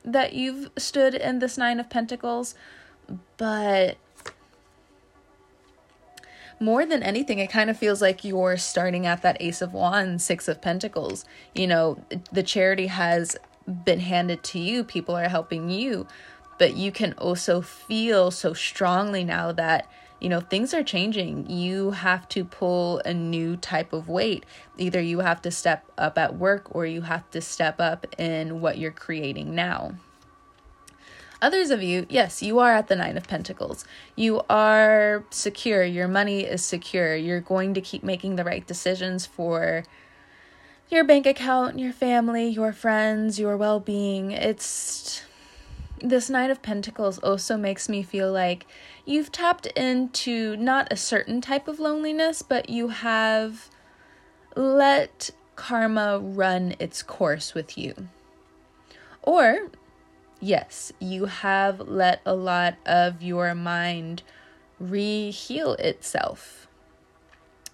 that 0.04 0.34
you've 0.34 0.70
stood 0.76 1.14
in 1.14 1.38
this 1.38 1.56
9 1.56 1.80
of 1.80 1.88
Pentacles, 1.88 2.54
but 3.36 3.96
more 6.62 6.86
than 6.86 7.02
anything, 7.02 7.40
it 7.40 7.50
kind 7.50 7.68
of 7.68 7.76
feels 7.76 8.00
like 8.00 8.24
you're 8.24 8.56
starting 8.56 9.04
at 9.04 9.22
that 9.22 9.36
Ace 9.40 9.60
of 9.60 9.74
Wands, 9.74 10.24
Six 10.24 10.46
of 10.48 10.62
Pentacles. 10.62 11.24
You 11.54 11.66
know, 11.66 12.02
the 12.30 12.42
charity 12.42 12.86
has 12.86 13.36
been 13.84 14.00
handed 14.00 14.42
to 14.44 14.58
you, 14.58 14.84
people 14.84 15.16
are 15.16 15.28
helping 15.28 15.68
you, 15.68 16.06
but 16.58 16.76
you 16.76 16.92
can 16.92 17.12
also 17.14 17.60
feel 17.60 18.30
so 18.30 18.54
strongly 18.54 19.24
now 19.24 19.52
that 19.52 19.88
you 20.20 20.28
know 20.28 20.40
things 20.40 20.72
are 20.72 20.84
changing. 20.84 21.50
You 21.50 21.90
have 21.90 22.28
to 22.30 22.44
pull 22.44 23.00
a 23.04 23.12
new 23.12 23.56
type 23.56 23.92
of 23.92 24.08
weight. 24.08 24.46
Either 24.78 25.00
you 25.00 25.18
have 25.18 25.42
to 25.42 25.50
step 25.50 25.84
up 25.98 26.16
at 26.16 26.36
work 26.36 26.74
or 26.74 26.86
you 26.86 27.02
have 27.02 27.28
to 27.32 27.40
step 27.40 27.80
up 27.80 28.06
in 28.18 28.60
what 28.60 28.78
you're 28.78 28.92
creating 28.92 29.54
now 29.54 29.94
Others 31.42 31.70
of 31.70 31.82
you, 31.82 32.06
yes, 32.08 32.40
you 32.40 32.60
are 32.60 32.72
at 32.72 32.86
the 32.86 32.94
Nine 32.94 33.16
of 33.16 33.26
Pentacles. 33.26 33.84
You 34.14 34.42
are 34.48 35.24
secure. 35.30 35.82
Your 35.82 36.06
money 36.06 36.42
is 36.42 36.62
secure. 36.64 37.16
You're 37.16 37.40
going 37.40 37.74
to 37.74 37.80
keep 37.80 38.04
making 38.04 38.36
the 38.36 38.44
right 38.44 38.64
decisions 38.64 39.26
for 39.26 39.82
your 40.88 41.02
bank 41.02 41.26
account, 41.26 41.80
your 41.80 41.92
family, 41.92 42.48
your 42.48 42.72
friends, 42.72 43.40
your 43.40 43.56
well 43.56 43.80
being. 43.80 44.30
It's. 44.30 45.24
This 46.00 46.28
Nine 46.28 46.50
of 46.50 46.62
Pentacles 46.62 47.18
also 47.20 47.56
makes 47.56 47.88
me 47.88 48.02
feel 48.02 48.32
like 48.32 48.66
you've 49.04 49.30
tapped 49.30 49.66
into 49.66 50.56
not 50.56 50.92
a 50.92 50.96
certain 50.96 51.40
type 51.40 51.68
of 51.68 51.78
loneliness, 51.78 52.42
but 52.42 52.68
you 52.68 52.88
have 52.88 53.68
let 54.56 55.30
karma 55.54 56.18
run 56.18 56.74
its 56.80 57.02
course 57.04 57.54
with 57.54 57.78
you. 57.78 58.08
Or 59.22 59.70
yes, 60.42 60.92
you 60.98 61.26
have 61.26 61.80
let 61.80 62.20
a 62.26 62.34
lot 62.34 62.74
of 62.84 63.22
your 63.22 63.54
mind 63.54 64.22
re 64.78 65.30
heal 65.30 65.74
itself. 65.74 66.66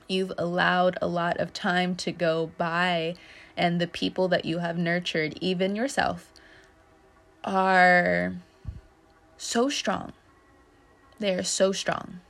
You've 0.07 0.33
allowed 0.39 0.99
a 1.01 1.09
lot 1.09 1.39
of 1.39 1.53
time 1.53 1.97
to 1.97 2.13
go 2.13 2.51
by, 2.59 3.15
and 3.57 3.81
the 3.81 3.87
people 3.87 4.29
that 4.29 4.45
you 4.45 4.59
have 4.59 4.79
nurtured, 4.79 5.37
even 5.41 5.75
yourself, 5.75 6.31
are 7.43 8.37
so 9.37 9.69
strong. 9.69 10.13
They 11.19 11.35
are 11.35 11.43
so 11.43 11.73
strong. 11.73 12.21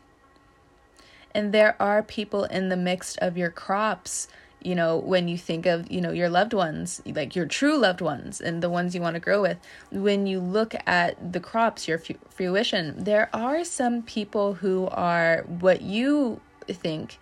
And 1.35 1.53
there 1.53 1.81
are 1.81 2.03
people 2.03 2.45
in 2.45 2.69
the 2.69 2.77
midst 2.77 3.19
of 3.19 3.37
your 3.37 3.51
crops 3.51 4.29
you 4.63 4.75
know 4.75 4.97
when 4.97 5.29
you 5.29 5.39
think 5.39 5.67
of 5.67 5.91
you 5.91 6.01
know 6.01 6.11
your 6.11 6.29
loved 6.29 6.53
ones 6.53 7.01
like 7.07 7.37
your 7.37 7.47
true 7.47 7.77
loved 7.77 8.01
ones 8.01 8.41
and 8.41 8.63
the 8.63 8.71
ones 8.71 8.95
you 8.95 9.01
want 9.01 9.15
to 9.15 9.21
grow 9.21 9.41
with 9.41 9.59
when 9.91 10.27
you 10.27 10.41
look 10.41 10.75
at 10.87 11.33
the 11.33 11.41
crops 11.41 11.87
your 11.87 12.01
fruition 12.29 13.05
there 13.05 13.31
are 13.33 13.65
some 13.65 14.03
people 14.03 14.55
who 14.55 14.89
are 14.89 15.45
what 15.49 15.81
you 15.81 16.41
think 16.73 17.19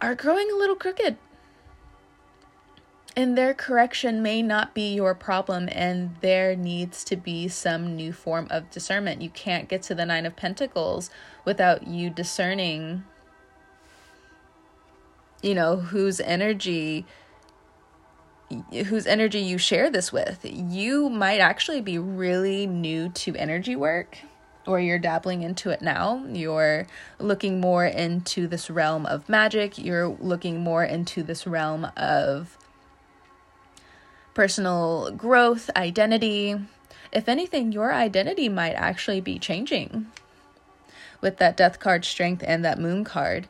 are 0.00 0.14
growing 0.14 0.50
a 0.50 0.56
little 0.56 0.76
crooked. 0.76 1.16
And 3.16 3.36
their 3.36 3.52
correction 3.52 4.22
may 4.22 4.40
not 4.40 4.72
be 4.72 4.94
your 4.94 5.14
problem 5.14 5.68
and 5.72 6.14
there 6.20 6.54
needs 6.54 7.02
to 7.04 7.16
be 7.16 7.48
some 7.48 7.96
new 7.96 8.12
form 8.12 8.46
of 8.50 8.70
discernment. 8.70 9.20
You 9.20 9.30
can't 9.30 9.68
get 9.68 9.82
to 9.82 9.94
the 9.94 10.06
9 10.06 10.26
of 10.26 10.36
pentacles 10.36 11.10
without 11.44 11.86
you 11.86 12.08
discerning 12.08 13.04
you 15.42 15.54
know, 15.54 15.76
whose 15.76 16.20
energy 16.20 17.06
whose 18.86 19.06
energy 19.06 19.38
you 19.38 19.58
share 19.58 19.90
this 19.90 20.12
with. 20.12 20.40
You 20.42 21.08
might 21.08 21.38
actually 21.38 21.80
be 21.80 21.98
really 21.98 22.66
new 22.66 23.08
to 23.10 23.36
energy 23.36 23.76
work 23.76 24.18
or 24.66 24.80
you're 24.80 24.98
dabbling 24.98 25.42
into 25.42 25.70
it 25.70 25.82
now. 25.82 26.24
You're 26.28 26.86
looking 27.18 27.60
more 27.60 27.86
into 27.86 28.46
this 28.46 28.68
realm 28.68 29.06
of 29.06 29.28
magic. 29.28 29.78
You're 29.78 30.08
looking 30.08 30.60
more 30.60 30.84
into 30.84 31.22
this 31.22 31.46
realm 31.46 31.86
of 31.96 32.56
personal 34.34 35.10
growth, 35.12 35.70
identity. 35.76 36.56
If 37.12 37.28
anything, 37.28 37.72
your 37.72 37.92
identity 37.92 38.48
might 38.48 38.74
actually 38.74 39.20
be 39.20 39.38
changing 39.38 40.06
with 41.20 41.38
that 41.38 41.56
death 41.56 41.80
card 41.80 42.04
strength 42.04 42.42
and 42.46 42.64
that 42.64 42.78
moon 42.78 43.04
card. 43.04 43.48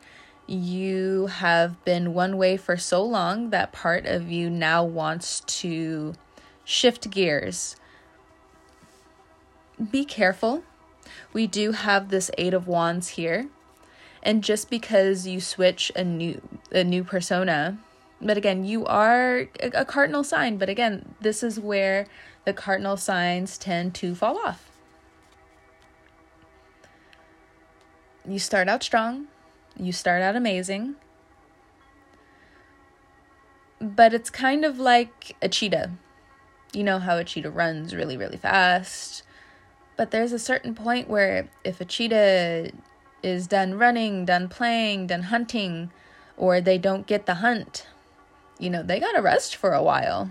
You 0.50 1.28
have 1.28 1.84
been 1.84 2.12
one 2.12 2.36
way 2.36 2.56
for 2.56 2.76
so 2.76 3.04
long 3.04 3.50
that 3.50 3.70
part 3.70 4.04
of 4.04 4.32
you 4.32 4.50
now 4.50 4.82
wants 4.82 5.42
to 5.60 6.14
shift 6.64 7.08
gears. 7.08 7.76
Be 9.92 10.04
careful. 10.04 10.64
We 11.32 11.46
do 11.46 11.70
have 11.70 12.08
this 12.08 12.32
8 12.36 12.52
of 12.52 12.66
wands 12.66 13.10
here. 13.10 13.48
And 14.24 14.42
just 14.42 14.68
because 14.70 15.24
you 15.24 15.40
switch 15.40 15.92
a 15.94 16.02
new 16.02 16.42
a 16.72 16.82
new 16.82 17.04
persona, 17.04 17.78
but 18.20 18.36
again, 18.36 18.64
you 18.64 18.84
are 18.86 19.46
a 19.62 19.84
cardinal 19.84 20.24
sign, 20.24 20.56
but 20.56 20.68
again, 20.68 21.14
this 21.20 21.44
is 21.44 21.60
where 21.60 22.08
the 22.44 22.52
cardinal 22.52 22.96
signs 22.96 23.56
tend 23.56 23.94
to 23.94 24.16
fall 24.16 24.36
off. 24.38 24.68
You 28.28 28.40
start 28.40 28.68
out 28.68 28.82
strong, 28.82 29.28
you 29.80 29.92
start 29.92 30.22
out 30.22 30.36
amazing, 30.36 30.96
but 33.80 34.12
it's 34.12 34.30
kind 34.30 34.64
of 34.64 34.78
like 34.78 35.36
a 35.40 35.48
cheetah. 35.48 35.90
You 36.72 36.84
know 36.84 36.98
how 36.98 37.16
a 37.16 37.24
cheetah 37.24 37.50
runs 37.50 37.94
really, 37.94 38.16
really 38.16 38.36
fast. 38.36 39.22
But 39.96 40.10
there's 40.10 40.32
a 40.32 40.38
certain 40.38 40.74
point 40.74 41.08
where 41.08 41.48
if 41.64 41.80
a 41.80 41.84
cheetah 41.84 42.70
is 43.22 43.46
done 43.46 43.74
running, 43.74 44.24
done 44.24 44.48
playing, 44.48 45.08
done 45.08 45.24
hunting, 45.24 45.90
or 46.36 46.60
they 46.60 46.78
don't 46.78 47.06
get 47.06 47.26
the 47.26 47.34
hunt, 47.34 47.86
you 48.58 48.70
know, 48.70 48.82
they 48.82 49.00
got 49.00 49.12
to 49.12 49.22
rest 49.22 49.56
for 49.56 49.72
a 49.72 49.82
while. 49.82 50.30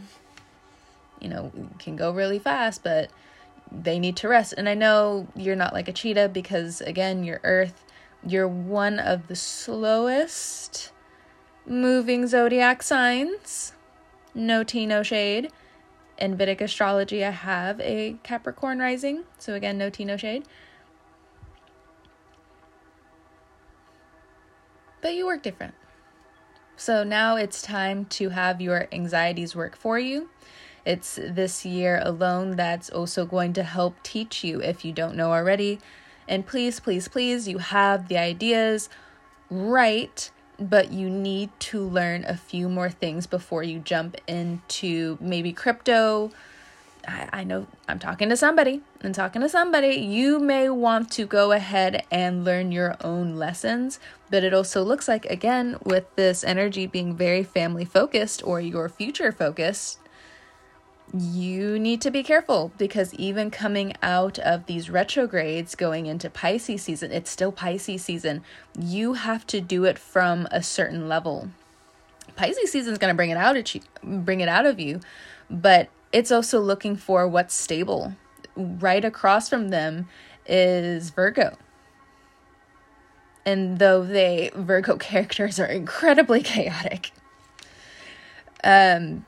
You 1.19 1.29
know, 1.29 1.51
can 1.79 1.95
go 1.95 2.11
really 2.11 2.39
fast, 2.39 2.83
but 2.83 3.11
they 3.71 3.99
need 3.99 4.15
to 4.17 4.27
rest. 4.27 4.53
And 4.57 4.69
I 4.69 4.73
know 4.73 5.27
you're 5.35 5.55
not 5.55 5.73
like 5.73 5.87
a 5.87 5.93
cheetah 5.93 6.29
because, 6.29 6.81
again, 6.81 7.23
you're 7.23 7.41
earth. 7.43 7.83
You're 8.25 8.47
one 8.47 8.99
of 8.99 9.27
the 9.27 9.35
slowest 9.35 10.91
moving 11.65 12.27
zodiac 12.27 12.83
signs. 12.83 13.73
No 14.33 14.63
tea, 14.63 14.85
no 14.85 15.03
shade. 15.03 15.51
In 16.17 16.35
Vedic 16.35 16.59
astrology, 16.59 17.23
I 17.23 17.31
have 17.31 17.79
a 17.79 18.17
Capricorn 18.23 18.79
rising. 18.79 19.23
So, 19.37 19.53
again, 19.53 19.77
no 19.77 19.89
tea, 19.89 20.05
no 20.05 20.17
shade. 20.17 20.43
But 25.01 25.15
you 25.15 25.25
work 25.25 25.41
different. 25.41 25.75
So 26.79 27.03
now 27.03 27.35
it's 27.35 27.61
time 27.61 28.05
to 28.05 28.29
have 28.29 28.61
your 28.61 28.87
anxieties 28.91 29.55
work 29.55 29.75
for 29.75 29.99
you. 29.99 30.29
It's 30.85 31.15
this 31.15 31.65
year 31.65 32.01
alone 32.03 32.55
that's 32.55 32.89
also 32.89 33.25
going 33.25 33.51
to 33.53 33.63
help 33.63 34.01
teach 34.01 34.43
you 34.43 34.61
if 34.61 34.85
you 34.85 34.93
don't 34.93 35.15
know 35.15 35.31
already 35.31 35.79
and 36.29 36.45
please, 36.45 36.79
please, 36.79 37.07
please, 37.07 37.47
you 37.47 37.57
have 37.57 38.07
the 38.07 38.17
ideas 38.17 38.87
right, 39.49 40.29
but 40.59 40.91
you 40.91 41.09
need 41.09 41.49
to 41.59 41.81
learn 41.81 42.23
a 42.25 42.37
few 42.37 42.69
more 42.69 42.89
things 42.89 43.27
before 43.27 43.63
you 43.63 43.79
jump 43.79 44.15
into 44.27 45.17
maybe 45.19 45.51
crypto. 45.51 46.31
I, 47.07 47.29
I 47.33 47.43
know 47.43 47.65
I'm 47.87 47.97
talking 47.97 48.29
to 48.29 48.37
somebody 48.37 48.81
and 49.01 49.15
talking 49.15 49.41
to 49.41 49.49
somebody. 49.49 49.95
You 49.95 50.39
may 50.39 50.69
want 50.69 51.11
to 51.13 51.25
go 51.25 51.51
ahead 51.51 52.05
and 52.11 52.45
learn 52.45 52.71
your 52.71 52.95
own 53.01 53.35
lessons, 53.35 53.99
but 54.29 54.43
it 54.43 54.53
also 54.53 54.83
looks 54.83 55.07
like, 55.07 55.25
again, 55.25 55.77
with 55.83 56.13
this 56.15 56.43
energy 56.43 56.85
being 56.85 57.15
very 57.15 57.43
family 57.43 57.85
focused 57.85 58.43
or 58.45 58.61
your 58.61 58.87
future 58.87 59.31
focused, 59.31 59.99
you 61.13 61.79
need 61.79 62.01
to 62.01 62.11
be 62.11 62.21
careful 62.21 62.71
because 62.77 63.13
even 63.15 63.49
coming 63.49 63.93
out 64.03 64.37
of 64.39 64.65
these 64.67 64.89
retrogrades 64.89 65.75
going 65.75 66.05
into 66.05 66.29
Pisces 66.29 66.83
season, 66.83 67.11
it's 67.11 67.31
still 67.31 67.51
Pisces 67.51 68.03
season. 68.03 68.43
You 68.77 69.13
have 69.13 69.47
to 69.47 69.59
do 69.59 69.85
it 69.85 69.97
from 69.97 70.47
a 70.51 70.61
certain 70.61 71.07
level. 71.07 71.49
Pisces 72.35 72.71
season 72.71 72.93
is 72.93 72.99
going 72.99 73.11
to 73.11 73.17
bring 73.17 73.31
it 73.31 73.37
out 73.37 73.57
of 73.57 73.73
you, 73.73 73.81
bring 74.03 74.41
it 74.41 74.49
out 74.49 74.65
of 74.65 74.79
you, 74.79 74.99
but 75.49 75.89
it's 76.11 76.31
also 76.31 76.59
looking 76.59 76.95
for 76.95 77.27
what's 77.27 77.55
stable. 77.55 78.15
Right 78.55 79.03
across 79.03 79.49
from 79.49 79.69
them 79.69 80.07
is 80.45 81.09
Virgo. 81.09 81.57
And 83.45 83.79
though 83.79 84.03
they 84.03 84.51
Virgo 84.53 84.97
characters 84.99 85.59
are 85.59 85.65
incredibly 85.65 86.43
chaotic, 86.43 87.11
um 88.63 89.25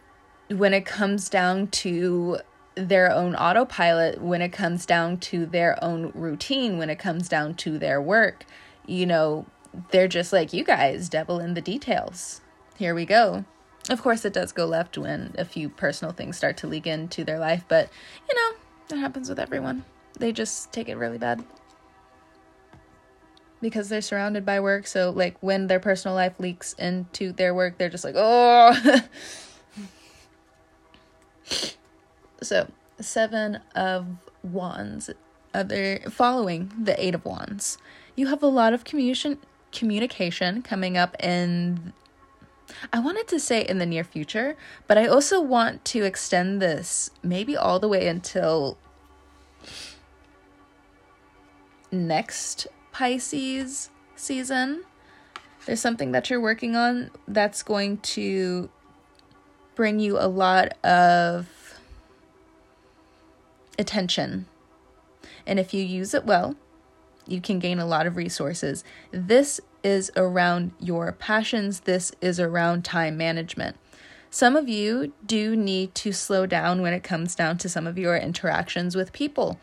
when 0.57 0.73
it 0.73 0.85
comes 0.85 1.29
down 1.29 1.67
to 1.67 2.39
their 2.75 3.11
own 3.11 3.35
autopilot, 3.35 4.21
when 4.21 4.41
it 4.41 4.49
comes 4.49 4.85
down 4.85 5.17
to 5.17 5.45
their 5.45 5.81
own 5.83 6.11
routine, 6.13 6.77
when 6.77 6.89
it 6.89 6.99
comes 6.99 7.29
down 7.29 7.53
to 7.55 7.77
their 7.77 8.01
work, 8.01 8.45
you 8.85 9.05
know, 9.05 9.45
they're 9.91 10.07
just 10.07 10.33
like 10.33 10.53
you 10.53 10.63
guys, 10.63 11.09
devil 11.09 11.39
in 11.39 11.53
the 11.53 11.61
details. 11.61 12.41
Here 12.77 12.95
we 12.95 13.05
go. 13.05 13.45
Of 13.89 14.01
course, 14.01 14.25
it 14.25 14.33
does 14.33 14.51
go 14.51 14.65
left 14.65 14.97
when 14.97 15.33
a 15.37 15.45
few 15.45 15.69
personal 15.69 16.13
things 16.13 16.37
start 16.37 16.57
to 16.57 16.67
leak 16.67 16.87
into 16.87 17.23
their 17.23 17.39
life, 17.39 17.65
but 17.67 17.89
you 18.29 18.35
know, 18.35 18.57
that 18.89 18.97
happens 18.97 19.29
with 19.29 19.39
everyone. 19.39 19.85
They 20.19 20.31
just 20.31 20.71
take 20.71 20.87
it 20.87 20.97
really 20.97 21.17
bad 21.17 21.43
because 23.59 23.89
they're 23.89 24.01
surrounded 24.01 24.45
by 24.45 24.59
work. 24.59 24.87
So, 24.87 25.11
like, 25.11 25.37
when 25.39 25.67
their 25.67 25.79
personal 25.79 26.15
life 26.15 26.39
leaks 26.39 26.73
into 26.73 27.31
their 27.31 27.53
work, 27.53 27.77
they're 27.77 27.89
just 27.89 28.03
like, 28.03 28.15
oh. 28.17 29.01
So, 32.41 32.67
Seven 32.99 33.59
of 33.75 34.07
Wands, 34.43 35.09
other 35.53 35.99
following 36.09 36.71
the 36.81 37.01
Eight 37.03 37.15
of 37.15 37.25
Wands. 37.25 37.77
You 38.15 38.27
have 38.27 38.43
a 38.43 38.47
lot 38.47 38.73
of 38.73 38.83
communication 38.83 39.37
communication 39.71 40.61
coming 40.61 40.97
up 40.97 41.15
in 41.23 41.93
I 42.91 42.99
wanted 42.99 43.27
to 43.29 43.39
say 43.39 43.61
in 43.61 43.79
the 43.79 43.85
near 43.85 44.03
future, 44.03 44.55
but 44.87 44.97
I 44.97 45.07
also 45.07 45.41
want 45.41 45.83
to 45.85 46.03
extend 46.03 46.61
this 46.61 47.09
maybe 47.21 47.55
all 47.55 47.79
the 47.79 47.87
way 47.87 48.07
until 48.07 48.77
next 51.91 52.67
Pisces 52.91 53.89
season. 54.15 54.83
There's 55.65 55.81
something 55.81 56.11
that 56.11 56.29
you're 56.29 56.41
working 56.41 56.75
on 56.75 57.11
that's 57.27 57.61
going 57.61 57.97
to 57.97 58.69
bring 59.75 59.99
you 59.99 60.17
a 60.17 60.27
lot 60.27 60.73
of 60.83 61.47
attention. 63.77 64.45
And 65.45 65.59
if 65.59 65.73
you 65.73 65.83
use 65.83 66.13
it 66.13 66.25
well, 66.25 66.55
you 67.27 67.41
can 67.41 67.59
gain 67.59 67.79
a 67.79 67.85
lot 67.85 68.05
of 68.05 68.15
resources. 68.15 68.83
This 69.11 69.59
is 69.83 70.11
around 70.15 70.71
your 70.79 71.11
passions, 71.11 71.81
this 71.81 72.11
is 72.21 72.39
around 72.39 72.85
time 72.85 73.17
management. 73.17 73.77
Some 74.29 74.55
of 74.55 74.69
you 74.69 75.13
do 75.25 75.55
need 75.55 75.93
to 75.95 76.13
slow 76.13 76.45
down 76.45 76.81
when 76.81 76.93
it 76.93 77.03
comes 77.03 77.35
down 77.35 77.57
to 77.59 77.69
some 77.69 77.85
of 77.85 77.97
your 77.97 78.15
interactions 78.15 78.95
with 78.95 79.11
people. 79.11 79.59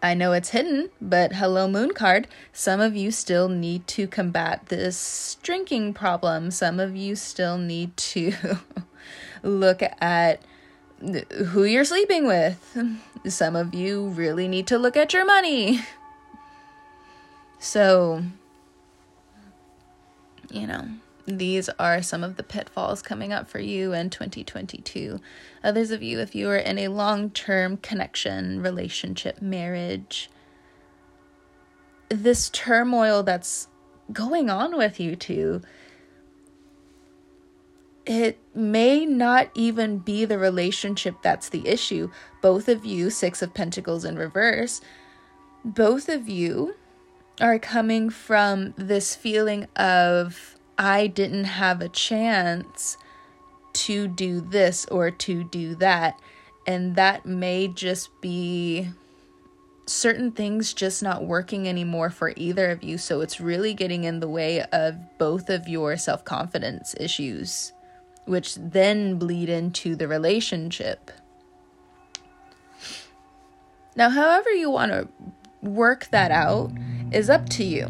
I 0.00 0.14
know 0.14 0.32
it's 0.32 0.50
hidden, 0.50 0.90
but 1.00 1.32
hello, 1.34 1.66
Moon 1.66 1.92
card. 1.92 2.28
Some 2.52 2.80
of 2.80 2.94
you 2.94 3.10
still 3.10 3.48
need 3.48 3.86
to 3.88 4.06
combat 4.06 4.66
this 4.66 5.36
drinking 5.42 5.94
problem. 5.94 6.52
Some 6.52 6.78
of 6.78 6.94
you 6.94 7.16
still 7.16 7.58
need 7.58 7.96
to 7.96 8.32
look 9.42 9.82
at 10.00 10.40
who 11.48 11.64
you're 11.64 11.84
sleeping 11.84 12.26
with. 12.26 12.76
Some 13.26 13.56
of 13.56 13.74
you 13.74 14.08
really 14.08 14.46
need 14.46 14.68
to 14.68 14.78
look 14.78 14.96
at 14.96 15.12
your 15.12 15.24
money. 15.24 15.80
So, 17.58 18.22
you 20.50 20.68
know, 20.68 20.86
these 21.28 21.68
are 21.78 22.02
some 22.02 22.24
of 22.24 22.36
the 22.36 22.42
pitfalls 22.42 23.02
coming 23.02 23.32
up 23.32 23.48
for 23.48 23.58
you 23.58 23.92
in 23.92 24.10
2022. 24.10 25.20
Others 25.62 25.90
of 25.90 26.02
you, 26.02 26.20
if 26.20 26.34
you 26.34 26.48
are 26.48 26.56
in 26.56 26.78
a 26.78 26.88
long 26.88 27.30
term 27.30 27.76
connection, 27.76 28.62
relationship, 28.62 29.42
marriage, 29.42 30.30
this 32.08 32.48
turmoil 32.50 33.22
that's 33.22 33.68
going 34.12 34.48
on 34.48 34.76
with 34.76 34.98
you 34.98 35.14
two 35.14 35.60
it 38.08 38.38
may 38.54 39.04
not 39.04 39.50
even 39.54 39.98
be 39.98 40.24
the 40.24 40.38
relationship 40.38 41.16
that's 41.22 41.50
the 41.50 41.68
issue. 41.68 42.10
Both 42.40 42.66
of 42.66 42.86
you, 42.86 43.10
Six 43.10 43.42
of 43.42 43.52
Pentacles 43.52 44.06
in 44.06 44.16
reverse, 44.16 44.80
both 45.62 46.08
of 46.08 46.26
you 46.26 46.74
are 47.38 47.58
coming 47.58 48.08
from 48.08 48.72
this 48.78 49.14
feeling 49.14 49.66
of, 49.76 50.56
I 50.78 51.08
didn't 51.08 51.44
have 51.44 51.82
a 51.82 51.88
chance 51.88 52.96
to 53.74 54.08
do 54.08 54.40
this 54.40 54.86
or 54.86 55.10
to 55.10 55.44
do 55.44 55.74
that. 55.76 56.18
And 56.66 56.96
that 56.96 57.26
may 57.26 57.68
just 57.68 58.08
be 58.20 58.88
certain 59.86 60.30
things 60.32 60.72
just 60.72 61.02
not 61.02 61.24
working 61.24 61.68
anymore 61.68 62.10
for 62.10 62.32
either 62.36 62.70
of 62.70 62.82
you. 62.82 62.98
So 62.98 63.20
it's 63.20 63.40
really 63.40 63.74
getting 63.74 64.04
in 64.04 64.20
the 64.20 64.28
way 64.28 64.62
of 64.62 64.96
both 65.18 65.50
of 65.50 65.66
your 65.66 65.96
self 65.96 66.24
confidence 66.24 66.94
issues 67.00 67.72
which 68.28 68.56
then 68.56 69.16
bleed 69.18 69.48
into 69.48 69.96
the 69.96 70.06
relationship. 70.06 71.10
Now, 73.96 74.10
however, 74.10 74.50
you 74.50 74.70
want 74.70 74.92
to 74.92 75.08
work 75.62 76.08
that 76.10 76.30
out 76.30 76.70
is 77.10 77.30
up 77.30 77.48
to 77.48 77.64
you. 77.64 77.88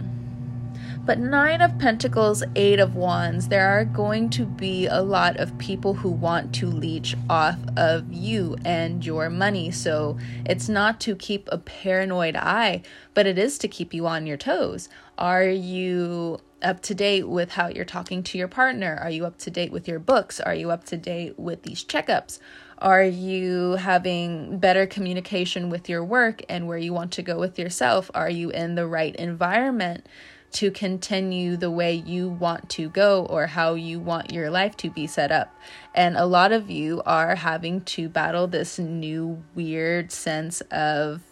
But 1.09 1.21
Nine 1.21 1.63
of 1.63 1.79
Pentacles, 1.79 2.45
Eight 2.55 2.79
of 2.79 2.95
Wands, 2.95 3.49
there 3.49 3.67
are 3.67 3.87
going 3.87 4.29
to 4.29 4.45
be 4.45 4.85
a 4.85 5.01
lot 5.01 5.39
of 5.39 5.57
people 5.57 5.95
who 5.95 6.11
want 6.11 6.55
to 6.57 6.67
leech 6.67 7.17
off 7.31 7.57
of 7.79 8.13
you 8.13 8.59
and 8.63 9.03
your 9.03 9.31
money. 9.31 9.71
So 9.71 10.19
it's 10.45 10.69
not 10.69 11.01
to 11.01 11.17
keep 11.17 11.49
a 11.51 11.57
paranoid 11.57 12.37
eye, 12.37 12.83
but 13.15 13.27
it 13.27 13.39
is 13.39 13.57
to 13.57 13.69
keep 13.69 13.95
you 13.95 14.07
on 14.07 14.27
your 14.27 14.37
toes. 14.37 14.91
Are 15.17 15.49
you 15.49 16.41
up 16.61 16.83
to 16.83 16.95
date 16.95 17.27
with 17.27 17.53
how 17.53 17.69
you're 17.69 17.87
talking 17.87 18.23
to 18.25 18.37
your 18.37 18.49
partner? 18.49 18.99
Are 19.01 19.09
you 19.09 19.25
up 19.25 19.39
to 19.39 19.51
date 19.51 19.73
with 19.73 19.89
your 19.89 20.01
books? 20.01 20.41
Are 20.41 20.55
you 20.55 20.71
up 20.71 20.85
to 20.85 20.99
date 20.99 21.39
with 21.39 21.63
these 21.63 21.83
checkups? 21.83 22.39
Are 22.81 23.03
you 23.03 23.73
having 23.73 24.59
better 24.59 24.87
communication 24.87 25.71
with 25.71 25.89
your 25.89 26.05
work 26.05 26.43
and 26.51 26.67
where 26.69 26.77
you 26.77 26.93
want 26.93 27.13
to 27.13 27.23
go 27.23 27.39
with 27.39 27.59
yourself? 27.59 28.11
Are 28.13 28.29
you 28.29 28.51
in 28.51 28.75
the 28.75 28.87
right 28.87 29.17
environment? 29.17 30.07
To 30.51 30.71
continue 30.71 31.57
the 31.57 31.71
way 31.71 31.93
you 31.93 32.29
want 32.29 32.69
to 32.71 32.89
go 32.89 33.27
or 33.27 33.47
how 33.47 33.75
you 33.75 34.01
want 34.01 34.33
your 34.33 34.51
life 34.51 34.77
to 34.79 34.91
be 34.91 35.07
set 35.07 35.31
up. 35.31 35.55
And 35.95 36.17
a 36.17 36.25
lot 36.25 36.53
of 36.53 36.71
you 36.71 37.03
are 37.05 37.35
having 37.35 37.83
to 37.83 38.09
battle 38.09 38.47
this 38.47 38.79
new 38.79 39.43
weird 39.55 40.11
sense 40.11 40.61
of 40.71 41.23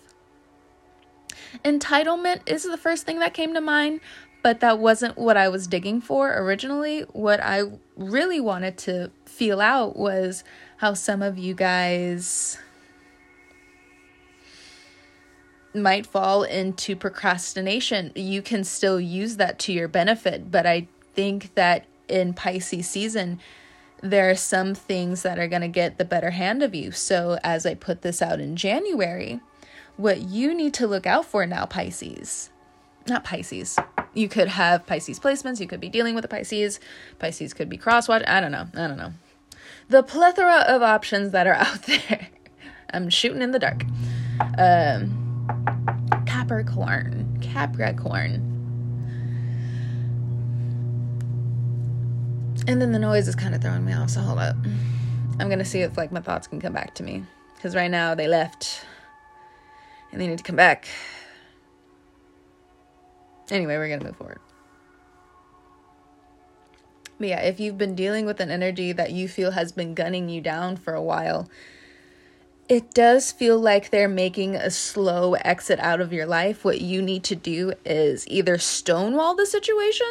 entitlement, 1.65 2.41
is 2.47 2.65
the 2.65 2.77
first 2.77 3.07
thing 3.07 3.21
that 3.21 3.33
came 3.35 3.55
to 3.55 3.61
mind. 3.61 4.01
But 4.43 4.61
that 4.61 4.79
wasn't 4.79 5.19
what 5.19 5.37
I 5.37 5.49
was 5.49 5.67
digging 5.67 6.01
for 6.01 6.33
originally. 6.33 7.01
What 7.01 7.41
I 7.41 7.63
really 7.97 8.39
wanted 8.39 8.79
to 8.79 9.11
feel 9.25 9.61
out 9.61 9.97
was 9.97 10.45
how 10.77 10.95
some 10.95 11.21
of 11.21 11.37
you 11.37 11.53
guys 11.55 12.59
might 15.77 16.07
fall 16.07 16.43
into 16.43 16.97
procrastination. 16.97 18.13
You 18.15 18.43
can 18.43 18.65
still 18.65 19.01
use 19.01 19.37
that 19.37 19.59
to 19.61 19.73
your 19.73 19.89
benefit, 19.89 20.51
but 20.51 20.67
I 20.67 20.89
think 21.15 21.55
that 21.55 21.87
in 22.09 22.35
Pisces 22.35 22.89
season, 22.89 23.41
there 24.03 24.31
are 24.31 24.37
some 24.37 24.75
things 24.75 25.23
that 25.23 25.39
are 25.39 25.49
going 25.49 25.63
to 25.63 25.69
get 25.69 25.99
the 25.99 26.05
better 26.05 26.31
hand 26.31 26.63
of 26.63 26.75
you. 26.75 26.93
So, 26.93 27.39
as 27.43 27.67
I 27.67 27.75
put 27.75 28.03
this 28.03 28.21
out 28.21 28.41
in 28.41 28.57
January, 28.57 29.41
what 29.97 30.23
you 30.23 30.55
need 30.55 30.75
to 30.75 30.87
look 30.87 31.07
out 31.07 31.25
for 31.25 31.47
now, 31.47 31.67
Pisces, 31.67 32.51
not 33.09 33.25
Pisces. 33.25 33.79
You 34.13 34.29
could 34.29 34.49
have 34.49 34.87
Pisces 34.87 35.19
placements, 35.19 35.61
you 35.61 35.67
could 35.67 35.81
be 35.81 35.89
dealing 35.89 36.15
with 36.15 36.25
a 36.25 36.29
Pisces, 36.29 36.81
Pisces 37.19 37.55
could 37.55 37.69
be 37.69 37.79
crosswatch. 37.79 38.27
I 38.29 38.41
don't 38.41 38.53
know. 38.53 38.69
I 38.75 38.87
don't 38.87 38.99
know. 38.99 39.13
The 39.89 40.03
plethora 40.03 40.65
of 40.69 40.83
options 40.83 41.33
that 41.33 41.47
are 41.47 41.55
out 41.55 41.83
there. 41.83 42.29
I'm 42.93 43.11
shooting 43.11 43.43
in 43.43 43.51
the 43.51 43.59
dark. 43.59 43.85
Um, 44.59 45.26
Capricorn. 46.27 47.39
Capricorn. 47.41 48.53
And 52.69 52.83
then 52.83 52.93
the 52.93 52.99
noise 52.99 53.29
is 53.29 53.35
kind 53.35 53.55
of 53.55 53.63
throwing 53.63 53.85
me 53.85 53.93
off, 53.93 54.11
so 54.11 54.21
hold 54.21 54.39
up. 54.39 54.57
I'm 55.39 55.49
gonna 55.49 55.65
see 55.65 55.81
if 55.81 55.97
like 55.97 56.11
my 56.11 56.21
thoughts 56.21 56.47
can 56.47 56.61
come 56.61 56.73
back 56.73 56.95
to 56.97 57.03
me. 57.03 57.25
Because 57.55 57.75
right 57.75 57.91
now 57.91 58.15
they 58.15 58.29
left 58.29 58.85
and 60.13 60.21
they 60.21 60.27
need 60.27 60.39
to 60.39 60.45
come 60.45 60.57
back. 60.57 60.87
Anyway, 63.51 63.77
we're 63.77 63.89
gonna 63.89 64.05
move 64.05 64.17
forward. 64.17 64.41
But 67.19 67.29
yeah, 67.29 67.41
if 67.41 67.61
you've 67.61 67.79
been 67.79 67.95
dealing 67.95 68.27
with 68.27 68.41
an 68.41 68.51
energy 68.51 68.93
that 68.93 69.13
you 69.13 69.29
feel 69.29 69.53
has 69.53 69.73
been 69.73 69.95
gunning 69.95 70.29
you 70.29 70.41
down 70.41 70.77
for 70.77 70.95
a 70.95 71.03
while, 71.03 71.49
it 72.69 72.95
does 72.95 73.31
feel 73.31 73.59
like 73.59 73.91
they're 73.91 74.09
making 74.09 74.57
a 74.57 74.71
slow 74.71 75.35
exit 75.35 75.79
out 75.81 76.01
of 76.01 76.13
your 76.13 76.27
life. 76.27 76.65
What 76.65 76.81
you 76.81 77.01
need 77.01 77.23
to 77.25 77.37
do 77.37 77.75
is 77.85 78.27
either 78.29 78.59
stonewall 78.59 79.37
the 79.37 79.47
situation, 79.47 80.11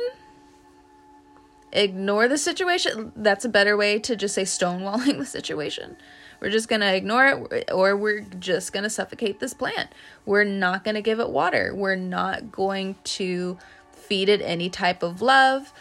ignore 1.74 2.28
the 2.28 2.38
situation. 2.38 3.12
That's 3.16 3.44
a 3.44 3.50
better 3.50 3.76
way 3.76 4.00
to 4.00 4.16
just 4.16 4.36
say 4.36 4.44
stonewalling 4.44 5.18
the 5.20 5.26
situation. 5.26 5.98
We're 6.40 6.50
just 6.50 6.70
going 6.70 6.82
to 6.82 6.96
ignore 6.96 7.48
it, 7.52 7.72
or 7.72 7.96
we're 7.96 8.22
just 8.22 8.72
going 8.72 8.84
to 8.84 8.90
suffocate 8.90 9.40
this 9.40 9.54
plant. 9.54 9.90
We're 10.26 10.44
not 10.44 10.84
going 10.84 10.96
to 10.96 11.02
give 11.02 11.20
it 11.20 11.30
water. 11.30 11.74
We're 11.74 11.96
not 11.96 12.52
going 12.52 12.96
to 13.04 13.58
feed 13.92 14.30
it 14.30 14.42
any 14.42 14.70
type 14.70 15.02
of 15.02 15.22
love. 15.22 15.74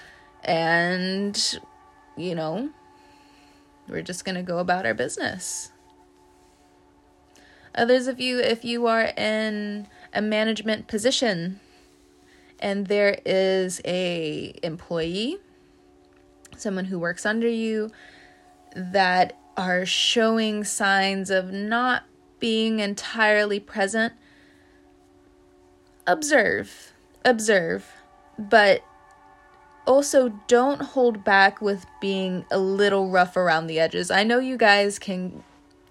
And, 0.43 1.61
you 2.17 2.35
know, 2.35 2.71
we're 3.89 4.03
just 4.03 4.25
going 4.25 4.37
to 4.37 4.43
go 4.43 4.59
about 4.59 4.87
our 4.87 4.95
business. 4.95 5.71
Others 7.75 8.07
of 8.07 8.21
you, 8.21 8.39
if 8.39 8.65
you 8.65 8.87
are 8.87 9.13
in 9.17 9.89
a 10.13 10.23
management 10.23 10.87
position 10.87 11.59
and 12.61 12.87
there 12.87 13.19
is 13.27 13.81
a 13.85 14.55
employee, 14.63 15.39
someone 16.57 16.85
who 16.85 16.99
works 16.99 17.27
under 17.27 17.49
you 17.49 17.91
that 18.77 19.37
are 19.57 19.85
showing 19.85 20.63
signs 20.65 21.31
of 21.31 21.53
not 21.53 22.05
being 22.39 22.79
entirely 22.79 23.59
present, 23.59 24.13
observe, 26.07 26.93
observe, 27.25 27.93
but 28.39 28.85
also 29.87 30.29
don't 30.47 30.81
hold 30.81 31.25
back 31.25 31.61
with 31.61 31.87
being 32.01 32.45
a 32.51 32.59
little 32.59 33.11
rough 33.11 33.37
around 33.37 33.67
the 33.67 33.81
edges. 33.81 34.11
I 34.11 34.23
know 34.23 34.39
you 34.39 34.57
guys 34.57 34.99
can 34.99 35.43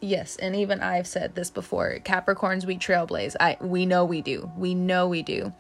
Yes, 0.04 0.36
and 0.36 0.54
even 0.54 0.82
I've 0.82 1.08
said 1.08 1.34
this 1.34 1.50
before. 1.50 1.98
Capricorns, 2.04 2.66
we 2.66 2.78
trailblaze. 2.78 3.38
I 3.40 3.56
we 3.62 3.86
know 3.86 4.04
we 4.04 4.22
do. 4.22 4.52
We 4.58 4.76
know 4.76 5.08
we 5.08 5.24
do. 5.24 5.54